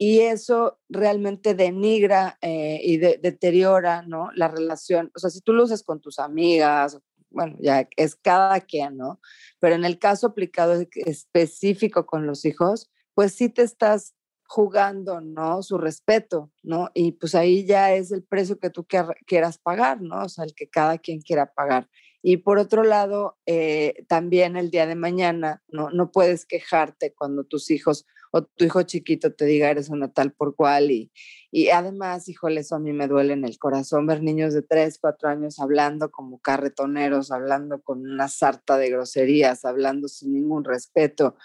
Y 0.00 0.20
eso 0.20 0.78
realmente 0.88 1.54
denigra 1.54 2.38
eh, 2.40 2.78
y 2.84 2.98
deteriora 2.98 4.02
¿no? 4.02 4.30
la 4.34 4.46
relación. 4.46 5.10
O 5.16 5.18
sea, 5.18 5.28
si 5.28 5.40
tú 5.40 5.52
lo 5.52 5.64
usas 5.64 5.82
con 5.82 6.00
tus 6.00 6.20
amigas, 6.20 7.00
bueno, 7.30 7.56
ya 7.60 7.88
es 7.96 8.16
cada 8.16 8.60
quien, 8.60 8.96
¿no? 8.96 9.20
Pero 9.60 9.74
en 9.74 9.84
el 9.84 9.98
caso 9.98 10.28
aplicado 10.28 10.84
específico 10.94 12.06
con 12.06 12.26
los 12.26 12.44
hijos, 12.44 12.90
pues 13.14 13.34
sí 13.34 13.48
te 13.48 13.62
estás 13.62 14.14
jugando, 14.48 15.20
¿no? 15.20 15.62
Su 15.62 15.76
respeto, 15.76 16.50
¿no? 16.62 16.90
Y 16.94 17.12
pues 17.12 17.34
ahí 17.34 17.66
ya 17.66 17.92
es 17.94 18.12
el 18.12 18.22
precio 18.24 18.58
que 18.58 18.70
tú 18.70 18.86
quieras 19.26 19.58
pagar, 19.58 20.00
¿no? 20.00 20.24
O 20.24 20.28
sea, 20.28 20.44
el 20.44 20.54
que 20.54 20.70
cada 20.70 20.98
quien 20.98 21.20
quiera 21.20 21.52
pagar. 21.52 21.88
Y 22.22 22.38
por 22.38 22.58
otro 22.58 22.82
lado, 22.82 23.38
eh, 23.46 24.04
también 24.08 24.56
el 24.56 24.70
día 24.70 24.86
de 24.86 24.94
mañana, 24.94 25.62
¿no? 25.68 25.90
No 25.90 26.10
puedes 26.10 26.46
quejarte 26.46 27.14
cuando 27.14 27.44
tus 27.44 27.70
hijos 27.70 28.06
o 28.32 28.42
tu 28.42 28.64
hijo 28.64 28.82
chiquito 28.82 29.32
te 29.32 29.44
diga 29.44 29.70
eres 29.70 29.88
una 29.88 30.12
tal 30.12 30.32
por 30.32 30.54
cual 30.54 30.90
y, 30.90 31.12
y 31.50 31.70
además, 31.70 32.28
híjole, 32.28 32.60
eso 32.60 32.76
a 32.76 32.78
mí 32.78 32.92
me 32.92 33.08
duele 33.08 33.32
en 33.32 33.44
el 33.44 33.58
corazón 33.58 34.06
ver 34.06 34.22
niños 34.22 34.52
de 34.52 34.62
3, 34.62 34.98
4 35.00 35.30
años 35.30 35.58
hablando 35.58 36.10
como 36.10 36.40
carretoneros, 36.40 37.30
hablando 37.30 37.80
con 37.82 38.00
una 38.00 38.28
sarta 38.28 38.76
de 38.76 38.90
groserías, 38.90 39.64
hablando 39.64 40.08
sin 40.08 40.34
ningún 40.34 40.64
respeto, 40.64 41.36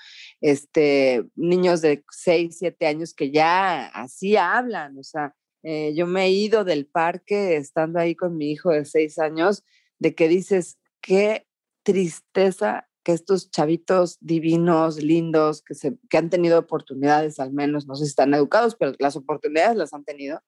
este, 0.41 1.25
niños 1.35 1.81
de 1.81 2.03
6, 2.09 2.57
7 2.57 2.85
años 2.87 3.13
que 3.13 3.31
ya 3.31 3.87
así 3.87 4.35
hablan, 4.35 4.97
o 4.97 5.03
sea, 5.03 5.35
eh, 5.63 5.93
yo 5.95 6.05
me 6.07 6.25
he 6.25 6.31
ido 6.31 6.65
del 6.65 6.85
parque 6.85 7.55
estando 7.55 7.99
ahí 7.99 8.15
con 8.15 8.35
mi 8.35 8.51
hijo 8.51 8.71
de 8.71 8.83
6 8.83 9.19
años, 9.19 9.63
de 9.99 10.13
que 10.13 10.27
dices, 10.27 10.77
qué 10.99 11.47
tristeza 11.83 12.89
que 13.03 13.12
estos 13.12 13.51
chavitos 13.51 14.17
divinos, 14.22 15.01
lindos, 15.01 15.62
que, 15.62 15.75
se, 15.75 15.98
que 16.10 16.17
han 16.17 16.29
tenido 16.29 16.60
oportunidades 16.60 17.39
al 17.39 17.51
menos, 17.51 17.86
no 17.86 17.95
sé 17.95 18.05
si 18.05 18.10
están 18.10 18.33
educados, 18.33 18.75
pero 18.75 18.93
las 19.00 19.15
oportunidades 19.15 19.75
las 19.75 19.93
han 19.93 20.05
tenido, 20.05 20.41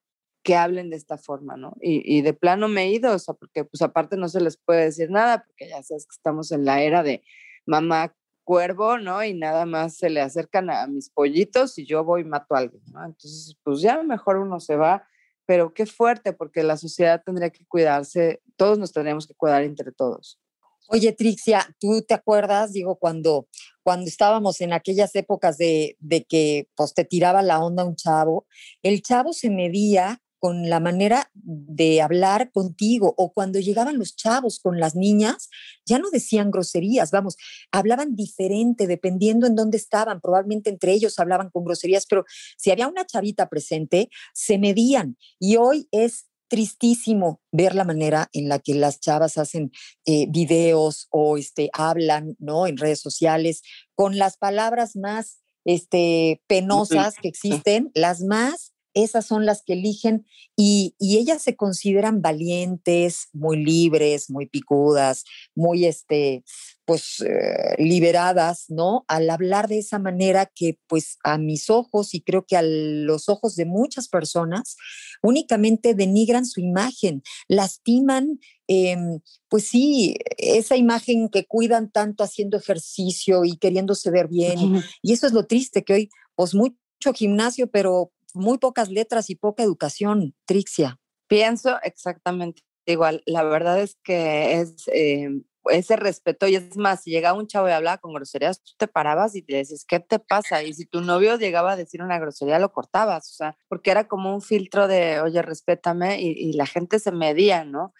que 0.44 0.56
hablen 0.56 0.92
de 0.92 0.96
esta 0.96 1.18
forma, 1.18 1.58
¿no? 1.58 1.76
Y, 1.82 2.02
y, 2.06 2.22
de 2.22 2.34
plano 2.34 2.68
me 2.68 2.84
he 2.84 2.92
ido, 2.92 3.14
o 3.14 3.20
sea, 3.20 3.34
porque 3.34 3.66
pues 3.66 3.82
aparte 3.82 4.16
no 4.16 4.30
se 4.30 4.40
les 4.42 4.58
puede 4.58 4.86
decir 4.86 5.10
nada, 5.10 5.44
porque 5.44 5.68
ya 5.68 5.82
sabes 5.82 6.06
que 6.06 6.14
estamos 6.16 6.52
en 6.52 6.66
la 6.66 6.82
era 6.82 7.02
de 7.02 7.24
mamá 7.66 8.16
cuervo, 8.46 8.98
¿no? 9.00 9.24
Y 9.24 9.34
nada 9.34 9.66
más 9.66 9.98
se 9.98 10.10
le 10.10 10.22
acercan 10.22 10.70
a 10.70 10.88
mis 10.88 11.10
pollitos 11.10 11.78
y 11.80 11.86
yo 11.86 12.04
voy 12.04 12.22
y 12.22 12.26
mato 12.26 12.56
a 12.56 12.60
alguien, 12.60 12.84
¿no? 12.94 13.04
Entonces, 13.04 13.58
pues 13.64 13.82
ya 13.82 14.02
mejor 14.04 14.38
uno 14.38 14.60
se 14.60 14.78
va, 14.78 15.08
pero 15.46 15.74
qué 15.74 15.86
fuerte, 15.86 16.32
porque 16.32 16.64
la 16.64 16.78
sociedad 16.78 17.22
tendría 17.26 17.50
que 17.50 17.66
cuidarse, 17.66 18.42
todos 18.56 18.78
nos 18.78 18.94
tendríamos 18.94 19.28
que 19.28 19.34
cuidar 19.34 19.64
entre 19.64 19.92
todos. 19.92 20.40
Oye, 20.88 21.13
Trixia, 21.13 21.68
¿tú 21.80 22.04
te 22.04 22.13
acuerdas, 22.13 22.74
digo, 22.74 22.98
cuando, 22.98 23.48
cuando 23.84 24.08
estábamos 24.08 24.62
en 24.62 24.74
aquellas 24.74 25.15
épocas 25.15 25.58
de, 25.58 25.98
de 26.00 26.24
que 26.25 26.68
pues, 26.75 26.94
te 26.94 27.06
tiraba 27.06 27.42
la 27.42 27.60
onda 27.63 27.84
un 27.84 27.96
chavo, 27.96 28.46
el 28.84 29.01
chavo 29.01 29.34
se 29.34 29.50
medía 29.50 30.22
con 30.38 30.70
la 30.70 30.80
manera 30.80 31.32
de 31.34 32.04
hablar 32.04 32.51
contigo 32.51 33.15
o 33.18 33.34
cuando 33.34 33.60
llegaban 33.60 33.98
los 33.98 34.15
chavos 34.15 34.60
con 34.60 34.80
las 34.80 34.96
niñas, 34.96 35.50
ya 35.88 35.98
no 35.98 36.12
decían 36.12 36.51
groserías, 36.51 37.10
vamos, 37.10 37.36
hablaban 37.72 38.15
diferente 38.15 38.86
dependiendo 38.86 39.48
en 39.48 39.56
dónde 39.56 39.77
estaban, 39.77 40.22
probablemente 40.22 40.70
entre 40.70 40.92
ellos 40.92 41.18
hablaban 41.18 41.50
con 41.50 41.63
groserías, 41.63 42.06
pero 42.08 42.25
si 42.58 42.70
había 42.70 42.88
una 42.88 43.08
chavita 43.08 43.50
presente, 43.50 44.10
se 44.36 44.60
medían 44.60 45.18
y 45.39 45.56
hoy 45.56 45.88
es 45.92 46.27
tristísimo 46.48 47.42
ver 47.52 47.75
la 47.75 47.84
manera 47.84 48.30
en 48.34 48.50
la 48.50 48.60
que 48.60 48.75
las 48.75 49.00
chavas 49.00 49.38
hacen 49.38 49.72
eh, 50.06 50.28
videos 50.30 51.08
o 51.10 51.38
este, 51.38 51.70
hablan 51.74 52.36
¿no? 52.40 52.68
en 52.68 52.78
redes 52.78 53.02
sociales 53.02 53.62
con 53.96 54.18
las 54.18 54.38
palabras 54.38 54.96
más 54.96 55.40
este, 55.66 56.42
penosas 56.48 57.16
que 57.20 57.28
existen, 57.28 57.92
las 57.96 58.22
más 58.22 58.75
esas 58.96 59.25
son 59.25 59.46
las 59.46 59.62
que 59.62 59.74
eligen 59.74 60.25
y, 60.56 60.96
ellas 61.00 61.42
se 61.44 61.56
consideran 61.56 62.22
valientes, 62.22 63.28
muy 63.34 63.64
libres, 63.64 64.30
muy 64.30 64.48
picudas, 64.48 65.24
muy, 65.54 65.86
este, 65.86 66.44
pues, 66.86 67.22
eh, 67.22 67.75
liberadas, 67.78 68.66
¿no? 68.70 69.06
Al 69.08 69.30
hablar 69.30 69.68
de 69.68 69.80
esa 69.80 70.00
manera 70.00 70.46
que, 70.46 70.80
pues, 70.88 71.18
a 71.24 71.38
mis 71.38 71.70
ojos 71.70 72.14
y 72.14 72.22
creo 72.22 72.46
que 72.46 72.58
a 72.58 72.62
los 72.64 73.28
ojos 73.28 73.56
de 73.56 73.66
muchas 73.66 74.08
personas, 74.08 74.78
únicamente 75.22 75.94
denigran 75.94 76.46
su 76.46 76.62
imagen, 76.62 77.22
lastiman, 77.48 78.40
em, 78.68 79.20
pues 79.50 79.68
sí, 79.68 80.18
esa 80.38 80.78
imagen 80.78 81.30
que 81.30 81.46
cuidan 81.46 81.92
tanto 81.92 82.24
haciendo 82.24 82.58
ejercicio 82.58 83.44
y 83.46 83.58
queriéndose 83.58 84.10
ver 84.12 84.28
bien. 84.28 84.84
Y 85.02 85.14
eso 85.14 85.28
es 85.28 85.34
lo 85.34 85.46
triste, 85.46 85.84
que 85.84 85.94
hoy, 85.94 86.10
pues, 86.36 86.54
mucho 86.56 87.14
gimnasio, 87.14 87.68
pero 87.68 88.12
muy 88.36 88.58
pocas 88.58 88.89
letras 88.89 89.30
y 89.30 89.36
poca 89.36 89.63
educación, 89.63 90.36
Trixia. 90.46 91.00
Pienso 91.27 91.77
exactamente 91.84 92.63
igual. 92.86 93.24
La 93.25 93.44
verdad 93.44 93.82
es 93.82 93.98
que 94.04 94.60
es 94.60 94.88
eh, 94.94 95.30
ese 95.70 95.96
respeto 95.96 96.48
y 96.48 96.56
es 96.56 96.77
más, 96.77 97.04
si 97.04 97.12
llegaba 97.12 97.38
un 97.38 97.48
chavo 97.48 97.68
y 97.68 97.72
hablaba 97.72 97.98
con 97.98 98.13
groserías, 98.13 98.62
tú 98.62 98.74
te 98.77 98.88
parabas 98.88 99.36
y 99.36 99.42
te 99.42 99.56
decías, 99.56 99.86
¿qué 99.88 100.00
te 100.00 100.20
pasa? 100.20 100.63
Y 100.63 100.74
si 100.74 100.86
tu 100.86 101.01
novio 101.01 101.38
llegaba 101.38 101.74
a 101.74 101.75
decir 101.75 102.01
una 102.01 102.20
grosería, 102.20 102.60
lo 102.60 102.72
cortabas, 102.72 103.32
o 103.32 103.36
sea, 103.36 103.58
porque 103.68 103.92
era 103.92 104.08
como 104.08 104.34
un 104.34 104.42
filtro 104.42 104.88
de, 104.88 105.20
oye, 105.22 105.42
respétame 105.42 106.22
y, 106.22 106.54
la 106.54 106.65
gente 106.65 107.00
se 107.00 107.12
medía, 107.12 107.65
¿no? 107.65 107.94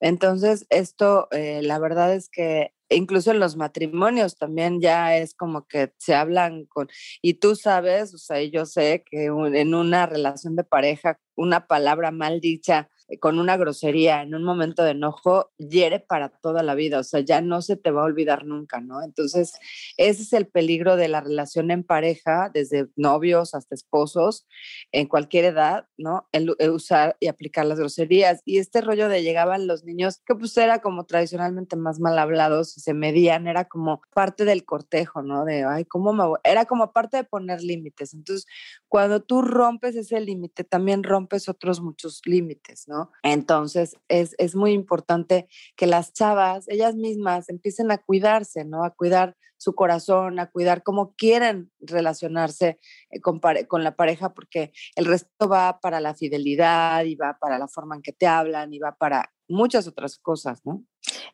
Entonces, 0.00 0.66
esto, 0.68 1.28
eh, 1.30 1.60
la 1.62 1.78
verdad 1.78 2.12
es 2.12 2.28
que 2.28 2.74
incluso 2.94 3.30
en 3.30 3.40
los 3.40 3.56
matrimonios 3.56 4.36
también 4.36 4.80
ya 4.80 5.16
es 5.16 5.34
como 5.34 5.66
que 5.66 5.92
se 5.98 6.14
hablan 6.14 6.66
con, 6.66 6.88
y 7.20 7.34
tú 7.34 7.56
sabes, 7.56 8.14
o 8.14 8.18
sea, 8.18 8.42
yo 8.42 8.66
sé 8.66 9.04
que 9.10 9.26
en 9.26 9.74
una 9.74 10.06
relación 10.06 10.56
de 10.56 10.64
pareja, 10.64 11.18
una 11.36 11.66
palabra 11.66 12.10
mal 12.10 12.40
dicha 12.40 12.88
con 13.20 13.38
una 13.38 13.56
grosería 13.56 14.22
en 14.22 14.34
un 14.34 14.44
momento 14.44 14.82
de 14.84 14.92
enojo, 14.92 15.50
hiere 15.58 16.00
para 16.00 16.28
toda 16.28 16.62
la 16.62 16.74
vida, 16.74 16.98
o 17.00 17.04
sea, 17.04 17.20
ya 17.20 17.40
no 17.40 17.62
se 17.62 17.76
te 17.76 17.90
va 17.90 18.02
a 18.02 18.06
olvidar 18.06 18.44
nunca, 18.44 18.80
¿no? 18.80 19.02
Entonces, 19.02 19.54
ese 19.96 20.22
es 20.22 20.32
el 20.32 20.46
peligro 20.46 20.96
de 20.96 21.08
la 21.08 21.20
relación 21.20 21.70
en 21.70 21.84
pareja, 21.84 22.50
desde 22.52 22.88
novios 22.96 23.54
hasta 23.54 23.74
esposos, 23.74 24.46
en 24.92 25.06
cualquier 25.06 25.46
edad, 25.46 25.86
¿no? 25.96 26.28
El, 26.32 26.54
el 26.58 26.70
usar 26.70 27.16
y 27.20 27.28
aplicar 27.28 27.66
las 27.66 27.78
groserías. 27.78 28.42
Y 28.44 28.58
este 28.58 28.80
rollo 28.80 29.08
de 29.08 29.22
llegaban 29.22 29.66
los 29.66 29.84
niños, 29.84 30.20
que 30.26 30.34
pues 30.34 30.56
era 30.56 30.80
como 30.80 31.04
tradicionalmente 31.04 31.76
más 31.76 32.00
mal 32.00 32.18
hablados 32.18 32.76
y 32.76 32.80
se 32.80 32.94
medían, 32.94 33.46
era 33.46 33.66
como 33.66 34.02
parte 34.14 34.44
del 34.44 34.64
cortejo, 34.64 35.22
¿no? 35.22 35.44
De, 35.44 35.64
ay, 35.64 35.84
¿cómo 35.84 36.12
me 36.12 36.26
voy? 36.26 36.38
Era 36.44 36.64
como 36.64 36.92
parte 36.92 37.18
de 37.18 37.24
poner 37.24 37.62
límites. 37.62 38.14
Entonces, 38.14 38.46
cuando 38.88 39.22
tú 39.22 39.42
rompes 39.42 39.96
ese 39.96 40.20
límite, 40.20 40.64
también 40.64 41.02
rompes 41.02 41.48
otros 41.48 41.80
muchos 41.80 42.20
límites, 42.24 42.88
¿no? 42.88 43.01
Entonces, 43.22 43.96
es, 44.08 44.34
es 44.38 44.54
muy 44.54 44.72
importante 44.72 45.48
que 45.76 45.86
las 45.86 46.12
chavas, 46.12 46.68
ellas 46.68 46.94
mismas, 46.94 47.48
empiecen 47.48 47.90
a 47.90 47.98
cuidarse, 47.98 48.64
¿no? 48.64 48.84
A 48.84 48.90
cuidar 48.90 49.36
su 49.56 49.74
corazón, 49.74 50.40
a 50.40 50.50
cuidar 50.50 50.82
cómo 50.82 51.14
quieren 51.14 51.70
relacionarse 51.80 52.78
eh, 53.10 53.20
con, 53.20 53.40
con 53.68 53.84
la 53.84 53.94
pareja, 53.94 54.34
porque 54.34 54.72
el 54.96 55.06
resto 55.06 55.48
va 55.48 55.78
para 55.80 56.00
la 56.00 56.14
fidelidad 56.14 57.04
y 57.04 57.14
va 57.14 57.38
para 57.40 57.58
la 57.58 57.68
forma 57.68 57.94
en 57.94 58.02
que 58.02 58.12
te 58.12 58.26
hablan 58.26 58.74
y 58.74 58.78
va 58.80 58.96
para 58.96 59.32
muchas 59.48 59.86
otras 59.86 60.18
cosas, 60.18 60.60
¿no? 60.64 60.84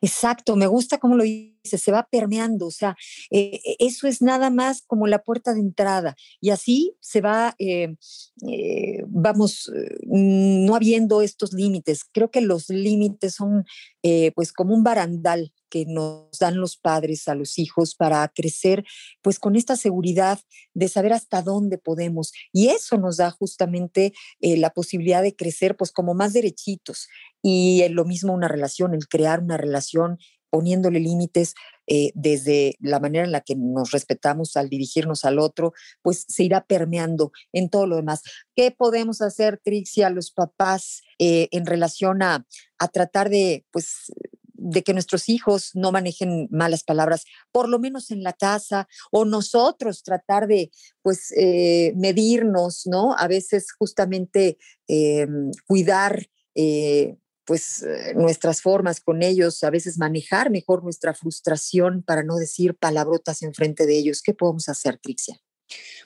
Exacto, 0.01 0.57
me 0.57 0.67
gusta 0.67 0.99
cómo 0.99 1.17
lo 1.17 1.25
dices, 1.25 1.83
se 1.83 1.93
va 1.93 2.09
permeando, 2.11 2.67
o 2.67 2.71
sea, 2.71 2.97
eh, 3.31 3.61
eh, 3.65 3.77
eso 3.81 4.07
es 4.07 4.23
nada 4.23 4.49
más 4.51 4.83
como 4.87 5.07
la 5.07 5.23
puerta 5.23 5.53
de 5.53 5.61
entrada 5.61 6.17
y 6.41 6.51
así 6.51 6.95
se 7.01 7.21
va, 7.21 7.55
eh, 7.59 7.95
eh, 8.49 9.03
vamos, 9.07 9.71
no 10.07 10.75
habiendo 10.75 11.21
estos 11.21 11.53
límites. 11.53 12.05
Creo 12.13 12.31
que 12.31 12.41
los 12.41 12.69
límites 12.69 13.35
son 13.35 13.65
pues 14.35 14.53
como 14.53 14.75
un 14.75 14.83
barandal 14.83 15.53
que 15.69 15.85
nos 15.85 16.31
dan 16.39 16.57
los 16.57 16.79
padres 16.79 17.29
a 17.29 17.35
los 17.35 17.59
hijos 17.59 17.95
para 17.95 18.27
crecer 18.35 18.85
pues 19.21 19.39
con 19.39 19.55
esta 19.55 19.77
seguridad 19.77 20.41
de 20.73 20.89
saber 20.89 21.13
hasta 21.13 21.43
dónde 21.43 21.77
podemos 21.77 22.33
y 22.55 22.69
eso 22.69 22.97
nos 22.97 23.19
da 23.19 23.31
justamente 23.31 24.15
la 24.41 24.71
posibilidad 24.71 25.23
de 25.23 25.37
crecer 25.37 25.77
pues 25.77 25.93
como 25.93 26.15
más 26.15 26.33
derechitos 26.33 27.09
y 27.43 27.83
eh, 27.83 27.89
lo 27.89 28.05
mismo 28.05 28.33
una 28.33 28.49
relación, 28.49 28.95
el 28.95 29.07
crear 29.09 29.41
una 29.41 29.57
relación 29.59 30.19
poniéndole 30.51 31.01
límites 31.01 31.55
eh, 31.87 32.11
desde 32.15 32.77
la 32.81 33.01
manera 33.01 33.25
en 33.25 33.33
la 33.33 33.41
que 33.41 33.55
nos 33.57 33.91
respetamos 33.91 34.57
al 34.57 34.69
dirigirnos 34.69 35.25
al 35.25 35.39
otro, 35.39 35.73
pues 36.03 36.25
se 36.29 36.45
irá 36.45 36.65
permeando 36.65 37.33
en 37.53 37.69
todo 37.69 37.87
lo 37.87 37.97
demás. 37.97 38.23
¿Qué 38.55 38.71
podemos 38.71 39.21
hacer, 39.21 39.61
Trixia, 39.63 40.11
los 40.11 40.31
papás 40.31 41.03
eh, 41.19 41.49
en 41.51 41.67
relación 41.67 42.23
a, 42.23 42.47
a 42.79 42.89
tratar 42.89 43.31
de, 43.31 43.67
pues, 43.71 44.13
de 44.55 44.83
que 44.83 44.93
nuestros 44.93 45.29
hijos 45.29 45.71
no 45.75 45.93
manejen 45.93 46.49
malas 46.51 46.83
palabras, 46.83 47.25
por 47.53 47.69
lo 47.69 47.79
menos 47.79 48.11
en 48.11 48.23
la 48.23 48.33
casa, 48.33 48.89
o 49.11 49.25
nosotros 49.25 50.03
tratar 50.03 50.47
de, 50.47 50.71
pues, 51.03 51.33
eh, 51.37 51.93
medirnos, 51.97 52.87
¿no? 52.87 53.15
A 53.17 53.29
veces 53.29 53.67
justamente 53.79 54.59
eh, 54.89 55.27
cuidar. 55.67 56.27
Pues 57.49 57.83
eh, 57.83 58.13
nuestras 58.15 58.61
formas 58.61 59.01
con 59.01 59.23
ellos, 59.23 59.65
a 59.65 59.71
veces 59.71 59.97
manejar 59.97 60.51
mejor 60.51 60.85
nuestra 60.85 61.15
frustración 61.15 62.03
para 62.03 62.23
no 62.23 62.37
decir 62.37 62.77
palabrotas 62.77 63.43
enfrente 63.43 63.87
de 63.87 63.99
ellos. 63.99 64.21
¿Qué 64.23 64.35
podemos 64.35 64.69
hacer, 64.69 64.99
Trixia? 64.99 65.41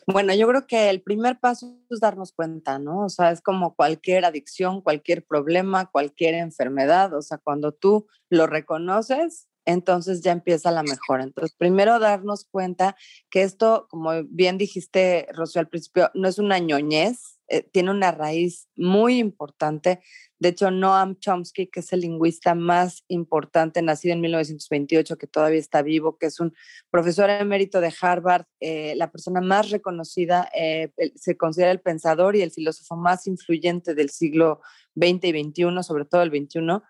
Bueno, 0.07 0.33
yo 0.35 0.47
creo 0.47 0.69
que 0.69 0.89
el 0.89 1.03
primer 1.03 1.41
paso 1.41 1.77
es 1.91 1.99
darnos 1.99 2.33
cuenta, 2.33 2.79
¿no? 2.79 3.07
O 3.07 3.09
sea, 3.09 3.33
es 3.33 3.41
como 3.41 3.75
cualquier 3.75 4.25
adicción, 4.25 4.83
cualquier 4.83 5.25
problema, 5.25 5.91
cualquier 5.91 6.35
enfermedad. 6.35 7.13
O 7.13 7.23
sea, 7.23 7.39
cuando 7.39 7.73
tú 7.73 8.07
lo 8.31 8.47
reconoces, 8.47 9.49
entonces 9.65 10.23
ya 10.23 10.31
empieza 10.31 10.71
la 10.71 10.85
mejora. 10.85 11.25
Entonces, 11.25 11.57
primero 11.59 11.99
darnos 11.99 12.45
cuenta 12.45 12.95
que 13.31 13.43
esto, 13.43 13.89
como 13.91 14.13
bien 14.29 14.59
dijiste, 14.59 15.27
Rocío, 15.33 15.61
al 15.61 15.69
principio, 15.69 16.09
no 16.15 16.29
es 16.29 16.39
una 16.39 16.61
ñoñez, 16.61 17.41
eh, 17.53 17.69
tiene 17.71 17.91
una 17.91 18.13
raíz 18.13 18.67
muy 18.77 19.19
importante. 19.19 20.01
De 20.39 20.49
hecho, 20.49 20.71
Noam 20.71 21.19
Chomsky, 21.19 21.67
que 21.67 21.81
es 21.81 21.93
el 21.93 22.01
lingüista 22.01 22.55
más 22.55 23.05
importante, 23.09 23.83
nacido 23.83 24.15
en 24.15 24.23
1928, 24.23 25.19
que 25.19 25.27
todavía 25.27 25.61
está 25.61 25.83
vivo, 25.83 26.17
que 26.17 26.27
es 26.27 26.41
un 26.41 26.55
profesor 26.91 27.29
emérito 27.29 27.83
de 27.83 27.93
Harvard, 28.01 28.47
eh, 28.61 28.95
la 28.97 29.13
persona 29.13 29.43
más 29.43 29.69
reconocida, 29.69 30.49
eh, 30.59 30.93
se 31.15 31.37
considera 31.37 31.71
el 31.71 31.83
pensador 31.83 32.37
y 32.37 32.41
el 32.41 32.53
filósofo 32.53 32.97
más 32.97 33.27
influyente 33.27 33.95
del 33.95 34.09
siglo 34.09 34.63
XX 34.97 35.25
y 35.25 35.45
XXI, 35.45 35.83
sobre 35.83 36.07
todo 36.07 36.23
el 36.23 36.31
XXI. 36.31 36.81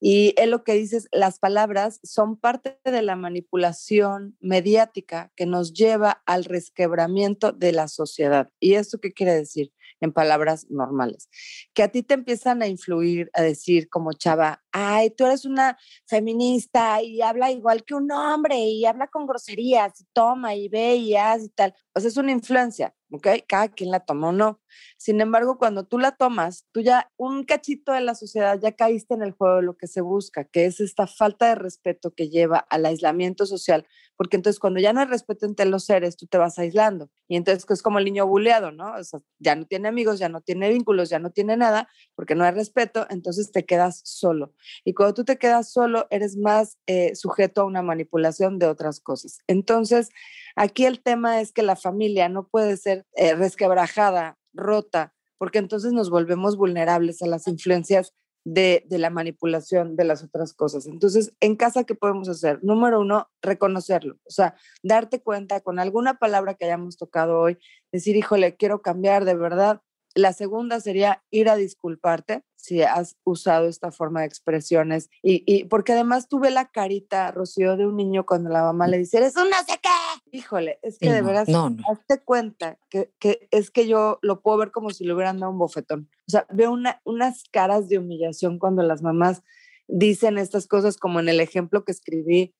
Y 0.00 0.34
él 0.36 0.50
lo 0.50 0.64
que 0.64 0.74
dice 0.74 0.96
es, 0.96 1.08
las 1.12 1.38
palabras 1.38 2.00
son 2.02 2.36
parte 2.36 2.78
de 2.84 3.02
la 3.02 3.14
manipulación 3.14 4.36
mediática 4.40 5.32
que 5.36 5.46
nos 5.46 5.72
lleva 5.74 6.22
al 6.26 6.44
resquebramiento 6.44 7.52
de 7.52 7.70
la 7.70 7.86
sociedad. 7.86 8.50
¿Y 8.58 8.74
esto 8.74 8.98
qué 8.98 9.12
quiere 9.12 9.34
decir? 9.34 9.72
En 10.00 10.12
palabras 10.12 10.66
normales. 10.70 11.28
Que 11.74 11.82
a 11.82 11.88
ti 11.88 12.02
te 12.02 12.14
empiezan 12.14 12.62
a 12.62 12.68
influir, 12.68 13.30
a 13.34 13.42
decir 13.42 13.88
como 13.88 14.12
chava, 14.12 14.62
ay, 14.78 15.10
tú 15.10 15.26
eres 15.26 15.44
una 15.44 15.76
feminista 16.06 17.02
y 17.02 17.20
habla 17.20 17.50
igual 17.50 17.84
que 17.84 17.94
un 17.94 18.10
hombre 18.12 18.58
y 18.58 18.84
habla 18.84 19.08
con 19.08 19.26
groserías 19.26 20.00
y 20.00 20.04
toma 20.12 20.54
y 20.54 20.68
ve 20.68 20.96
y 20.96 21.16
hace 21.16 21.46
y 21.46 21.48
tal. 21.50 21.74
O 21.94 22.00
sea, 22.00 22.08
es 22.08 22.16
una 22.16 22.30
influencia, 22.30 22.94
¿ok? 23.10 23.26
Cada 23.48 23.68
quien 23.68 23.90
la 23.90 24.00
toma 24.00 24.28
o 24.28 24.32
no. 24.32 24.60
Sin 24.96 25.20
embargo, 25.20 25.58
cuando 25.58 25.84
tú 25.84 25.98
la 25.98 26.12
tomas, 26.12 26.66
tú 26.72 26.80
ya 26.80 27.10
un 27.16 27.44
cachito 27.44 27.92
de 27.92 28.00
la 28.00 28.14
sociedad 28.14 28.58
ya 28.60 28.72
caíste 28.72 29.14
en 29.14 29.22
el 29.22 29.32
juego 29.32 29.56
de 29.56 29.62
lo 29.62 29.76
que 29.76 29.88
se 29.88 30.00
busca, 30.00 30.44
que 30.44 30.66
es 30.66 30.78
esta 30.80 31.06
falta 31.06 31.48
de 31.48 31.56
respeto 31.56 32.12
que 32.14 32.28
lleva 32.28 32.58
al 32.58 32.86
aislamiento 32.86 33.46
social, 33.46 33.86
porque 34.16 34.36
entonces 34.36 34.60
cuando 34.60 34.80
ya 34.80 34.92
no 34.92 35.00
hay 35.00 35.06
respeto 35.06 35.46
entre 35.46 35.66
los 35.66 35.84
seres, 35.84 36.16
tú 36.16 36.26
te 36.26 36.38
vas 36.38 36.58
aislando. 36.58 37.10
Y 37.28 37.36
entonces 37.36 37.64
es 37.68 37.82
como 37.82 37.98
el 37.98 38.04
niño 38.04 38.26
buleado, 38.26 38.72
¿no? 38.72 38.94
O 38.94 39.04
sea, 39.04 39.20
ya 39.38 39.56
no 39.56 39.66
tiene 39.66 39.88
amigos, 39.88 40.18
ya 40.18 40.28
no 40.28 40.40
tiene 40.40 40.68
vínculos, 40.68 41.08
ya 41.08 41.18
no 41.18 41.30
tiene 41.30 41.56
nada, 41.56 41.88
porque 42.14 42.34
no 42.34 42.44
hay 42.44 42.52
respeto, 42.52 43.06
entonces 43.10 43.52
te 43.52 43.64
quedas 43.64 44.02
solo. 44.04 44.54
Y 44.84 44.94
cuando 44.94 45.14
tú 45.14 45.24
te 45.24 45.38
quedas 45.38 45.72
solo, 45.72 46.06
eres 46.10 46.36
más 46.36 46.78
eh, 46.86 47.14
sujeto 47.14 47.62
a 47.62 47.64
una 47.64 47.82
manipulación 47.82 48.58
de 48.58 48.66
otras 48.66 49.00
cosas. 49.00 49.38
Entonces, 49.46 50.10
aquí 50.56 50.84
el 50.84 51.02
tema 51.02 51.40
es 51.40 51.52
que 51.52 51.62
la 51.62 51.76
familia 51.76 52.28
no 52.28 52.48
puede 52.48 52.76
ser 52.76 53.06
eh, 53.16 53.34
resquebrajada, 53.34 54.38
rota, 54.52 55.14
porque 55.38 55.58
entonces 55.58 55.92
nos 55.92 56.10
volvemos 56.10 56.56
vulnerables 56.56 57.22
a 57.22 57.26
las 57.26 57.46
influencias 57.46 58.12
de, 58.44 58.84
de, 58.88 58.98
la 58.98 59.10
manipulación 59.10 59.94
de 59.96 60.04
las 60.04 60.22
otras 60.22 60.54
cosas. 60.54 60.86
Entonces, 60.86 61.32
en 61.40 61.56
casa, 61.56 61.84
¿qué 61.84 61.94
podemos 61.94 62.28
hacer? 62.28 62.60
Número 62.62 63.00
uno, 63.00 63.28
reconocerlo. 63.42 64.14
O 64.24 64.30
sea, 64.30 64.54
darte 64.82 65.22
cuenta 65.22 65.60
con 65.60 65.78
alguna 65.78 66.18
palabra 66.18 66.54
que 66.54 66.64
hayamos 66.64 66.96
tocado 66.96 67.40
hoy, 67.40 67.58
decir, 67.92 68.16
híjole, 68.16 68.56
quiero 68.56 68.80
cambiar 68.80 69.24
de 69.24 69.34
verdad. 69.34 69.82
La 70.14 70.32
segunda 70.32 70.80
sería 70.80 71.22
ir 71.30 71.48
a 71.48 71.56
disculparte 71.56 72.44
si 72.56 72.82
has 72.82 73.16
usado 73.24 73.68
esta 73.68 73.92
forma 73.92 74.20
de 74.20 74.26
expresiones. 74.26 75.10
Y, 75.22 75.44
y 75.46 75.64
porque 75.64 75.92
además 75.92 76.28
tuve 76.28 76.50
la 76.50 76.70
carita, 76.70 77.30
Rocío, 77.30 77.76
de 77.76 77.86
un 77.86 77.96
niño 77.96 78.26
cuando 78.26 78.50
la 78.50 78.62
mamá 78.62 78.88
le 78.88 78.98
dice, 78.98 79.18
eres 79.18 79.36
un 79.36 79.48
no 79.48 79.56
sé 79.66 79.78
qué. 79.82 80.36
Híjole, 80.36 80.78
es 80.82 80.98
que 80.98 81.06
Sí, 81.06 81.12
de 81.12 81.22
veras, 81.22 81.48
no, 81.48 81.70
no. 81.70 81.82
hazte 81.90 82.22
cuenta 82.24 82.78
que, 82.90 83.12
que 83.18 83.48
es 83.50 83.70
que 83.70 83.86
yo 83.86 84.18
lo 84.22 84.42
puedo 84.42 84.58
ver 84.58 84.70
como 84.72 84.90
si 84.90 85.04
le 85.04 85.14
hubieran 85.14 85.38
dado 85.38 85.52
un 85.52 85.58
bofetón. 85.58 86.10
O 86.26 86.30
sea, 86.30 86.46
veo 86.50 86.72
una, 86.72 87.00
unas 87.04 87.44
caras 87.52 87.88
de 87.88 87.98
humillación 87.98 88.58
cuando 88.58 88.82
las 88.82 89.02
mamás 89.02 89.42
dicen 89.86 90.36
estas 90.36 90.66
cosas, 90.66 90.96
como 90.96 91.20
en 91.20 91.28
el 91.28 91.40
ejemplo 91.40 91.84
que 91.84 91.92
escribí, 91.92 92.54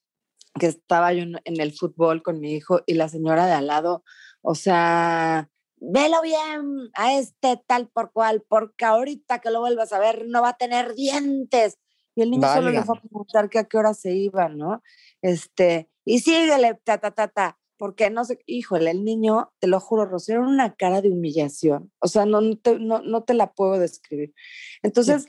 que 0.59 0.67
estaba 0.67 1.13
yo 1.13 1.23
en, 1.23 1.41
en 1.45 1.61
el 1.61 1.73
fútbol 1.73 2.23
con 2.23 2.41
mi 2.41 2.55
hijo 2.55 2.83
y 2.87 2.95
la 2.95 3.09
señora 3.09 3.47
de 3.47 3.53
al 3.53 3.67
lado, 3.67 4.05
o 4.43 4.55
sea, 4.55 5.51
velo 5.81 6.23
bien 6.23 6.91
a 6.95 7.15
este 7.15 7.61
tal 7.67 7.89
por 7.89 8.13
cual, 8.13 8.45
porque 8.49 8.85
ahorita 8.85 9.41
que 9.41 9.51
lo 9.51 9.61
vuelvas 9.61 9.93
a 9.93 9.99
ver 9.99 10.27
no 10.29 10.43
va 10.43 10.51
a 10.51 10.57
tener 10.57 10.95
dientes. 10.95 11.79
Y 12.15 12.23
el 12.23 12.31
niño 12.31 12.53
solo 12.53 12.71
le 12.71 12.83
fue 12.83 12.99
a 12.99 13.01
preguntar 13.01 13.49
que 13.49 13.61
a 13.61 13.65
qué 13.65 13.77
hora 13.77 13.95
se 13.95 14.13
iba, 14.13 14.49
¿no? 14.49 14.83
Este, 15.23 15.89
y 16.05 16.19
síguele, 16.19 16.75
ta, 16.83 16.99
ta, 16.99 17.13
ta, 17.13 17.29
ta, 17.29 17.59
porque 17.77 18.11
no 18.11 18.25
sé, 18.25 18.41
híjole, 18.45 18.91
el 18.91 19.05
niño, 19.05 19.53
te 19.61 19.69
lo 19.69 19.79
juro, 19.79 20.05
Rocío, 20.05 20.35
era 20.35 20.47
una 20.47 20.75
cara 20.75 21.01
de 21.01 21.11
humillación. 21.11 21.93
O 22.01 22.09
sea, 22.09 22.27
no, 22.27 22.41
no, 22.41 22.59
te, 22.59 22.79
no, 22.81 23.03
no 23.03 23.23
te 23.23 23.35
la 23.35 23.53
puedo 23.53 23.79
describir. 23.79 24.35
Entonces, 24.83 25.27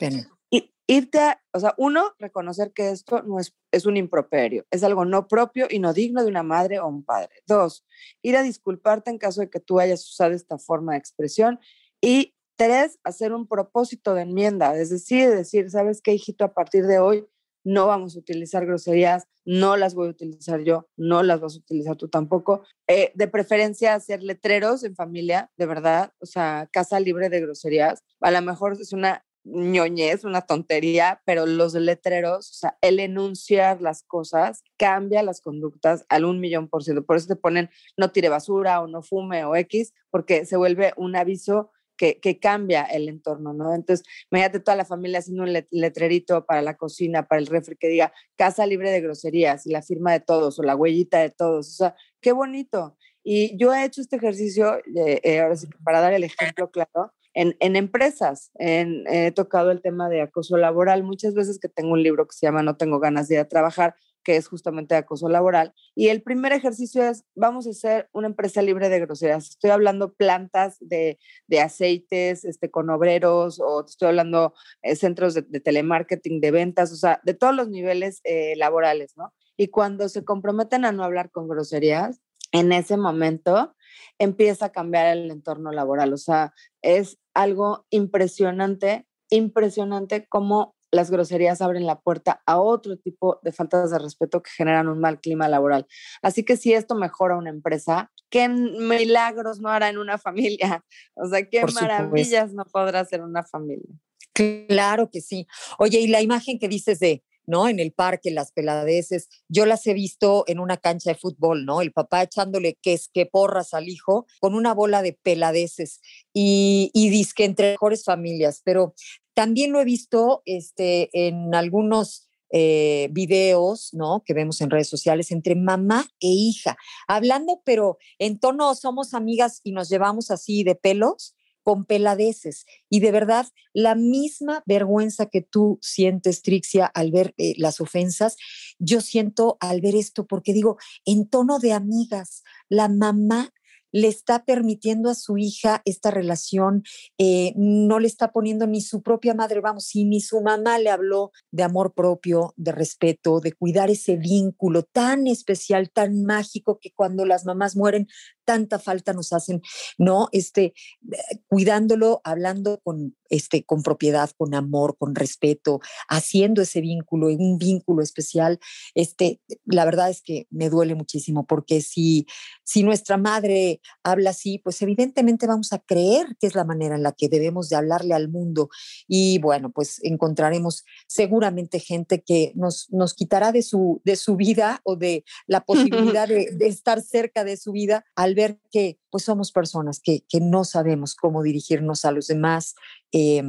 irte 0.90 1.20
a, 1.20 1.40
o 1.54 1.60
sea, 1.60 1.76
uno, 1.78 2.16
reconocer 2.18 2.74
que 2.74 2.90
esto 2.90 3.22
no 3.22 3.40
es, 3.40 3.56
es 3.72 3.86
un 3.86 3.96
improperio, 3.96 4.66
es 4.72 4.84
algo 4.84 5.06
no 5.06 5.28
propio 5.28 5.68
y 5.70 5.78
no 5.78 5.94
digno 5.94 6.24
de 6.24 6.30
una 6.30 6.42
madre 6.42 6.80
o 6.80 6.88
un 6.88 7.04
padre. 7.04 7.30
Dos, 7.46 7.86
ir 8.24 8.36
a 8.36 8.42
disculparte 8.42 9.12
en 9.12 9.20
caso 9.20 9.42
de 9.42 9.52
que 9.52 9.60
tú 9.60 9.80
hayas 9.80 10.04
usado 10.10 10.34
esta 10.34 10.58
forma 10.58 10.94
de 10.94 10.98
expresión. 10.98 11.60
Y 12.02 12.34
tres, 12.56 13.00
hacer 13.04 13.34
un 13.34 13.48
propósito 13.48 14.16
de 14.16 14.24
enmienda, 14.24 14.76
es 14.76 14.90
decir, 14.90 15.30
decir, 15.30 15.70
¿sabes 15.70 16.02
qué, 16.02 16.14
hijito? 16.14 16.44
A 16.44 16.54
partir 16.56 16.88
de 16.88 16.98
hoy 16.98 17.28
no 17.64 17.86
vamos 17.86 18.16
a 18.16 18.20
utilizar 18.20 18.66
groserías, 18.66 19.28
no 19.46 19.78
las 19.78 19.94
voy 19.94 20.08
a 20.08 20.12
utilizar 20.12 20.62
yo, 20.62 20.88
no 20.98 21.22
las 21.22 21.40
vas 21.40 21.56
a 21.56 21.60
utilizar 21.60 21.98
tú 21.98 22.08
tampoco. 22.08 22.64
Eh, 22.88 23.12
de 23.14 23.28
preferencia 23.28 23.94
hacer 23.94 24.24
letreros 24.24 24.84
en 24.84 24.96
familia, 24.96 25.52
de 25.56 25.68
verdad, 25.68 26.14
o 26.20 26.26
sea, 26.26 26.68
casa 26.74 27.00
libre 27.00 27.30
de 27.30 27.42
groserías. 27.42 28.04
A 28.22 28.32
lo 28.32 28.42
mejor 28.42 28.74
es 28.74 28.92
una 28.92 29.24
ñoñez, 29.52 30.24
una 30.24 30.42
tontería, 30.42 31.22
pero 31.26 31.46
los 31.46 31.74
letreros, 31.74 32.50
o 32.50 32.54
sea, 32.54 32.78
el 32.82 33.00
enunciar 33.00 33.82
las 33.82 34.04
cosas 34.04 34.64
cambia 34.78 35.24
las 35.24 35.42
conductas 35.42 36.06
al 36.10 36.26
un 36.26 36.40
millón 36.40 36.68
por 36.70 36.84
ciento. 36.84 37.06
Por 37.06 37.18
eso 37.18 37.28
te 37.28 37.36
ponen 37.36 37.70
no 37.98 38.12
tire 38.12 38.30
basura 38.30 38.82
o 38.82 38.88
no 38.88 39.02
fume 39.02 39.46
o 39.46 39.56
X, 39.56 39.94
porque 40.10 40.46
se 40.46 40.58
vuelve 40.58 40.94
un 40.98 41.16
aviso 41.16 41.72
que, 41.98 42.20
que, 42.22 42.40
cambia 42.40 42.84
el 42.84 43.10
entorno, 43.10 43.54
¿no? 43.54 43.76
Entonces, 43.76 44.06
imagínate 44.32 44.62
toda 44.62 44.78
la 44.78 44.86
familia 44.86 45.20
haciendo 45.20 45.44
un 45.44 45.54
letrerito 45.70 46.46
para 46.46 46.62
la 46.62 46.78
cocina, 46.78 47.28
para 47.28 47.42
el 47.42 47.48
refri, 47.48 47.76
que 47.76 47.90
diga 47.90 48.14
casa 48.38 48.66
libre 48.66 48.90
de 48.90 49.02
groserías 49.02 49.68
y 49.68 49.72
la 49.72 49.82
firma 49.82 50.14
de 50.14 50.22
todos 50.22 50.58
o 50.60 50.64
la 50.64 50.78
huellita 50.78 51.20
de 51.20 51.30
todos. 51.30 51.68
O 51.68 51.72
sea, 51.72 51.96
qué 52.22 52.32
bonito. 52.32 52.96
Y 53.22 53.58
yo 53.58 53.74
he 53.74 53.84
hecho 53.84 54.00
este 54.02 54.16
ejercicio, 54.16 54.80
eh, 54.96 55.42
ahora 55.42 55.58
sí, 55.58 55.68
para 55.84 56.00
dar 56.00 56.14
el 56.14 56.24
ejemplo 56.24 56.72
claro, 56.72 57.14
en, 57.40 57.56
en 57.62 57.78
empresas. 57.78 58.52
En, 58.56 59.06
he 59.08 59.32
tocado 59.32 59.72
el 59.72 59.82
tema 59.82 60.10
de 60.10 60.22
acoso 60.22 60.58
laboral 60.58 61.04
muchas 61.04 61.34
veces 61.34 61.58
que 61.58 61.70
tengo 61.70 61.94
un 61.94 62.04
libro 62.04 62.28
que 62.28 62.36
se 62.36 62.46
llama 62.46 62.64
No 62.64 62.76
tengo 62.76 63.00
ganas 63.00 63.30
de 63.30 63.36
ir 63.36 63.40
a 63.40 63.48
trabajar, 63.48 63.96
que 64.26 64.36
es 64.36 64.50
justamente 64.50 64.94
acoso 64.96 65.30
laboral. 65.30 65.74
Y 65.96 66.10
el 66.10 66.22
primer 66.22 66.52
ejercicio 66.52 67.02
es, 67.02 67.24
vamos 67.36 67.66
a 67.66 67.70
hacer 67.70 68.10
una 68.12 68.28
empresa 68.28 68.62
libre 68.62 68.90
de 68.90 69.00
groserías. 69.00 69.52
Estoy 69.52 69.70
hablando 69.70 70.14
plantas 70.16 70.76
de, 70.82 71.18
de 71.48 71.62
aceites 71.62 72.44
este, 72.44 72.70
con 72.70 72.90
obreros 72.90 73.62
o 73.62 73.86
estoy 73.86 74.10
hablando 74.10 74.54
eh, 74.82 74.98
centros 74.98 75.34
de, 75.34 75.44
de, 75.44 75.62
telemarketing, 75.62 76.42
de 76.42 76.52
ventas, 76.52 76.92
o 76.92 76.98
sea, 76.98 77.22
de 77.24 77.36
todos 77.36 77.56
los 77.56 77.70
niveles 77.70 78.20
eh, 78.26 78.58
laborales, 78.58 79.14
¿no? 79.16 79.34
Y 79.56 79.70
cuando 79.70 80.10
se 80.10 80.26
comprometen 80.26 80.84
a 80.84 80.92
no 80.92 81.06
hablar 81.06 81.32
con 81.32 81.48
groserías, 81.48 82.20
en 82.52 82.74
ese 82.74 82.98
momento 82.98 83.76
empieza 84.18 84.66
a 84.66 84.72
cambiar 84.72 85.18
el 85.18 85.32
entorno 85.32 85.72
laboral. 85.72 86.14
O 86.14 86.18
sea, 86.18 86.54
es 86.82 87.20
algo 87.34 87.86
impresionante, 87.90 89.08
impresionante 89.30 90.28
cómo 90.28 90.76
las 90.92 91.12
groserías 91.12 91.62
abren 91.62 91.86
la 91.86 92.00
puerta 92.00 92.42
a 92.46 92.60
otro 92.60 92.98
tipo 92.98 93.40
de 93.44 93.52
faltas 93.52 93.92
de 93.92 94.00
respeto 94.00 94.42
que 94.42 94.52
generan 94.52 94.88
un 94.88 95.00
mal 95.00 95.20
clima 95.20 95.48
laboral. 95.48 95.88
Así 96.22 96.44
que 96.44 96.58
si 96.58 96.74
esto 96.74 96.96
mejora 96.96 97.38
una 97.38 97.50
empresa, 97.50 98.12
qué 98.30 98.50
milagros 98.50 99.60
no 99.60 99.70
hará 99.70 99.90
en 99.90 99.98
una 99.98 100.18
familia. 100.18 100.84
O 101.22 101.28
sea, 101.28 101.44
qué 101.48 101.64
maravillas 101.66 102.54
no 102.54 102.64
podrá 102.66 103.02
hacer 103.02 103.22
una 103.22 103.44
familia. 103.44 103.94
Claro 104.34 105.10
que 105.12 105.22
sí. 105.22 105.48
Oye, 105.78 106.00
y 106.00 106.08
la 106.08 106.22
imagen 106.22 106.60
que 106.60 106.70
dices 106.70 107.00
de 107.00 107.24
¿no? 107.50 107.68
En 107.68 107.80
el 107.80 107.92
parque, 107.92 108.30
las 108.32 108.52
peladeces. 108.52 109.28
Yo 109.50 109.66
las 109.66 109.86
he 109.88 109.94
visto 109.94 110.44
en 110.48 110.60
una 110.60 110.78
cancha 110.78 111.10
de 111.10 111.16
fútbol, 111.16 111.66
¿no? 111.66 111.82
El 111.82 111.92
papá 111.92 112.22
echándole 112.22 112.78
que 112.82 112.94
es 112.94 113.10
que 113.10 113.26
porras 113.26 113.74
al 113.74 113.90
hijo 113.90 114.28
con 114.40 114.54
una 114.54 114.74
bola 114.74 115.02
de 115.02 115.14
peladeces 115.14 116.00
y, 116.32 116.92
y 116.94 117.10
disque 117.10 117.46
entre 117.46 117.72
mejores 117.72 118.04
familias. 118.06 118.62
Pero 118.64 118.94
también 119.34 119.72
lo 119.72 119.82
he 119.82 119.86
visto 119.86 120.44
este, 120.46 121.10
en 121.28 121.56
algunos 121.56 122.30
eh, 122.52 123.10
videos, 123.12 123.94
¿no? 123.94 124.24
Que 124.26 124.34
vemos 124.34 124.62
en 124.62 124.70
redes 124.70 124.90
sociales 124.90 125.32
entre 125.32 125.56
mamá 125.56 126.06
e 126.20 126.28
hija, 126.28 126.78
hablando, 127.08 127.62
pero 127.64 127.98
en 128.18 128.40
tono 128.40 128.74
somos 128.76 129.14
amigas 129.14 129.62
y 129.64 129.72
nos 129.72 129.90
llevamos 129.90 130.32
así 130.32 130.64
de 130.64 130.76
pelos 130.76 131.36
con 131.70 131.86
peladeces. 131.86 132.66
Y 132.90 133.00
de 133.00 133.12
verdad, 133.12 133.46
la 133.74 133.94
misma 133.94 134.64
vergüenza 134.66 135.28
que 135.28 135.44
tú 135.44 135.78
sientes, 135.84 136.42
Trixia, 136.42 136.88
al 136.88 137.12
ver 137.12 137.36
eh, 137.38 137.54
las 137.58 137.80
ofensas, 137.80 138.38
yo 138.80 139.02
siento 139.02 139.56
al 139.60 139.80
ver 139.80 139.94
esto, 139.94 140.26
porque 140.26 140.52
digo, 140.52 140.78
en 141.06 141.30
tono 141.30 141.60
de 141.60 141.74
amigas, 141.74 142.42
la 142.70 142.90
mamá 142.90 143.54
le 143.92 144.08
está 144.08 144.46
permitiendo 144.46 145.10
a 145.10 145.16
su 145.16 145.38
hija 145.38 145.82
esta 145.86 146.12
relación, 146.12 146.84
eh, 147.18 147.54
no 147.56 148.00
le 148.00 148.08
está 148.08 148.32
poniendo 148.32 148.68
ni 148.68 148.82
su 148.82 149.02
propia 149.02 149.34
madre, 149.34 149.62
vamos, 149.62 149.86
si 149.86 150.06
ni 150.06 150.22
su 150.22 150.42
mamá 150.42 150.80
le 150.80 150.90
habló 150.90 151.32
de 151.52 151.64
amor 151.64 151.94
propio, 151.94 152.54
de 152.58 152.72
respeto, 152.72 153.40
de 153.40 153.54
cuidar 153.54 153.90
ese 153.90 154.16
vínculo 154.18 154.84
tan 154.84 155.28
especial, 155.28 155.90
tan 155.92 156.24
mágico 156.24 156.80
que 156.80 156.92
cuando 156.92 157.26
las 157.26 157.46
mamás 157.46 157.76
mueren, 157.76 158.08
tanta 158.46 158.80
falta 158.80 159.14
nos 159.14 159.32
hacen, 159.32 159.62
¿no? 160.00 160.28
Este, 160.32 160.74
eh, 161.12 161.40
cuidándolo, 161.48 162.20
hablando 162.24 162.80
con, 162.84 163.16
este, 163.30 163.64
con 163.64 163.84
propiedad, 163.84 164.32
con 164.38 164.56
amor, 164.56 164.98
con 164.98 165.14
respeto, 165.14 165.82
haciendo 166.08 166.64
ese 166.64 166.82
vínculo, 166.82 167.28
un 167.28 167.60
vínculo 167.60 168.02
especial, 168.02 168.60
este, 168.96 169.40
la 169.66 169.86
verdad 169.86 170.10
es 170.10 170.24
que 170.24 170.48
me 170.50 170.70
duele 170.70 170.96
muchísimo 170.96 171.46
porque 171.46 171.82
si, 171.82 172.26
si 172.64 172.82
nuestra 172.82 173.18
madre 173.18 173.79
habla 174.04 174.32
así, 174.32 174.60
pues 174.60 174.82
evidentemente 174.82 175.48
vamos 175.48 175.74
a 175.74 175.80
creer 175.80 176.38
que 176.40 176.48
es 176.48 176.56
la 176.56 176.64
manera 176.64 176.96
en 176.96 177.04
la 177.04 177.12
que 177.12 177.30
debemos 177.30 177.70
de 177.70 177.76
hablarle 177.76 178.14
al 178.14 178.30
mundo 178.30 178.70
y 179.08 179.40
bueno, 179.40 179.72
pues 179.72 180.00
encontraremos 180.04 180.86
seguramente 181.08 181.80
gente 181.80 182.22
que 182.22 182.52
nos, 182.56 182.88
nos 182.92 183.14
quitará 183.14 183.52
de 183.52 183.62
su, 183.62 184.02
de 184.06 184.16
su 184.16 184.36
vida 184.36 184.82
o 184.84 184.96
de 184.96 185.24
la 185.48 185.62
posibilidad 185.66 186.28
de, 186.28 186.50
de 186.52 186.68
estar 186.68 187.02
cerca 187.02 187.44
de 187.44 187.58
su 187.58 187.72
vida 187.72 188.06
al 188.16 188.36
ver 188.36 188.60
que 188.72 189.00
pues 189.10 189.24
somos 189.24 189.52
personas 189.52 190.00
que, 190.00 190.24
que 190.28 190.40
no 190.40 190.64
sabemos 190.64 191.16
cómo 191.16 191.44
dirigirnos 191.44 192.06
a 192.06 192.12
los 192.12 192.28
demás, 192.28 192.76
eh, 193.12 193.44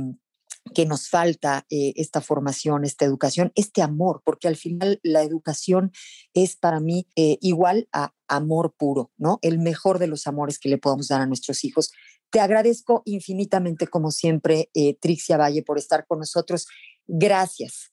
que 0.75 0.87
nos 0.87 1.09
falta 1.09 1.67
eh, 1.71 1.93
esta 1.97 2.21
formación, 2.21 2.85
esta 2.85 3.05
educación, 3.05 3.53
este 3.55 3.83
amor, 3.83 4.23
porque 4.25 4.49
al 4.49 4.57
final 4.57 5.01
la 5.03 5.23
educación 5.23 5.93
es 6.35 6.57
para 6.57 6.81
mí 6.81 7.07
eh, 7.17 7.39
igual 7.41 7.89
a 7.93 8.13
amor 8.29 8.75
puro, 8.77 9.11
¿no? 9.17 9.39
El 9.43 9.59
mejor 9.59 9.99
de 9.99 10.07
los 10.07 10.27
amores 10.27 10.59
que 10.59 10.69
le 10.69 10.79
podamos 10.79 11.09
dar 11.09 11.21
a 11.21 11.27
nuestros 11.27 11.65
hijos. 11.65 11.93
Te 12.31 12.41
agradezco 12.41 13.03
infinitamente, 13.05 13.89
como 13.89 14.11
siempre, 14.13 14.71
eh, 14.75 14.97
Trixia 15.01 15.37
Valle, 15.37 15.63
por 15.63 15.79
estar 15.79 16.07
con 16.07 16.21
nosotros. 16.21 16.67
Gracias. 17.09 17.93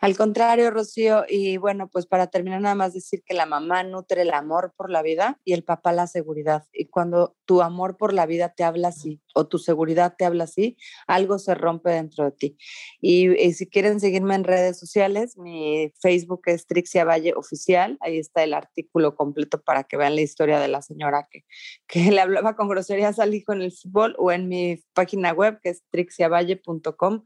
Al 0.00 0.16
contrario, 0.16 0.70
Rocío, 0.70 1.24
y 1.28 1.56
bueno, 1.56 1.88
pues 1.88 2.06
para 2.06 2.28
terminar 2.28 2.60
nada 2.60 2.74
más 2.74 2.94
decir 2.94 3.22
que 3.24 3.34
la 3.34 3.46
mamá 3.46 3.82
nutre 3.82 4.22
el 4.22 4.32
amor 4.32 4.72
por 4.76 4.90
la 4.90 5.02
vida 5.02 5.40
y 5.44 5.52
el 5.52 5.64
papá 5.64 5.92
la 5.92 6.06
seguridad. 6.06 6.64
Y 6.72 6.86
cuando 6.86 7.36
tu 7.44 7.62
amor 7.62 7.96
por 7.96 8.12
la 8.12 8.26
vida 8.26 8.54
te 8.54 8.64
habla 8.64 8.88
así 8.88 9.20
o 9.34 9.46
tu 9.46 9.58
seguridad 9.58 10.14
te 10.16 10.24
habla 10.24 10.44
así, 10.44 10.76
algo 11.06 11.38
se 11.38 11.54
rompe 11.54 11.90
dentro 11.90 12.24
de 12.24 12.32
ti. 12.32 12.56
Y, 13.00 13.30
y 13.40 13.52
si 13.54 13.68
quieren 13.68 14.00
seguirme 14.00 14.34
en 14.34 14.44
redes 14.44 14.78
sociales, 14.78 15.36
mi 15.36 15.92
Facebook 16.00 16.42
es 16.46 16.66
Trixia 16.66 17.04
Valle 17.04 17.34
Oficial, 17.34 17.98
ahí 18.00 18.18
está 18.18 18.42
el 18.42 18.54
artículo 18.54 19.14
completo 19.14 19.62
para 19.62 19.84
que 19.84 19.96
vean 19.96 20.14
la 20.14 20.22
historia 20.22 20.60
de 20.60 20.68
la 20.68 20.82
señora 20.82 21.28
que, 21.30 21.44
que 21.86 22.10
le 22.12 22.20
hablaba 22.20 22.56
con 22.56 22.68
groserías 22.68 23.18
al 23.18 23.34
hijo 23.34 23.52
en 23.52 23.62
el 23.62 23.72
fútbol 23.72 24.14
o 24.18 24.32
en 24.32 24.48
mi 24.48 24.82
página 24.94 25.32
web 25.32 25.58
que 25.62 25.70
es 25.70 25.82
trixiavalle.com 25.90 27.24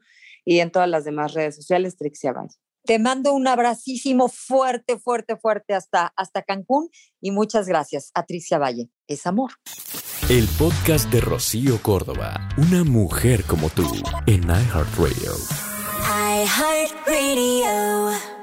y 0.48 0.60
en 0.60 0.70
todas 0.70 0.88
las 0.88 1.04
demás 1.04 1.34
redes 1.34 1.56
sociales, 1.56 1.98
Trixia 1.98 2.32
Valle. 2.32 2.56
Te 2.84 2.98
mando 2.98 3.34
un 3.34 3.46
abracísimo 3.46 4.30
fuerte, 4.30 4.98
fuerte, 4.98 5.36
fuerte 5.36 5.74
hasta, 5.74 6.10
hasta 6.16 6.40
Cancún 6.40 6.88
y 7.20 7.32
muchas 7.32 7.68
gracias 7.68 8.10
a 8.14 8.24
Trixia 8.24 8.56
Valle. 8.56 8.88
Es 9.06 9.26
amor. 9.26 9.50
El 10.30 10.48
podcast 10.58 11.10
de 11.10 11.20
Rocío 11.20 11.82
Córdoba, 11.82 12.48
una 12.56 12.82
mujer 12.82 13.44
como 13.44 13.68
tú, 13.68 13.84
en 14.26 14.44
iHeartRadio. 14.44 15.34
iHeartRadio. 16.46 18.37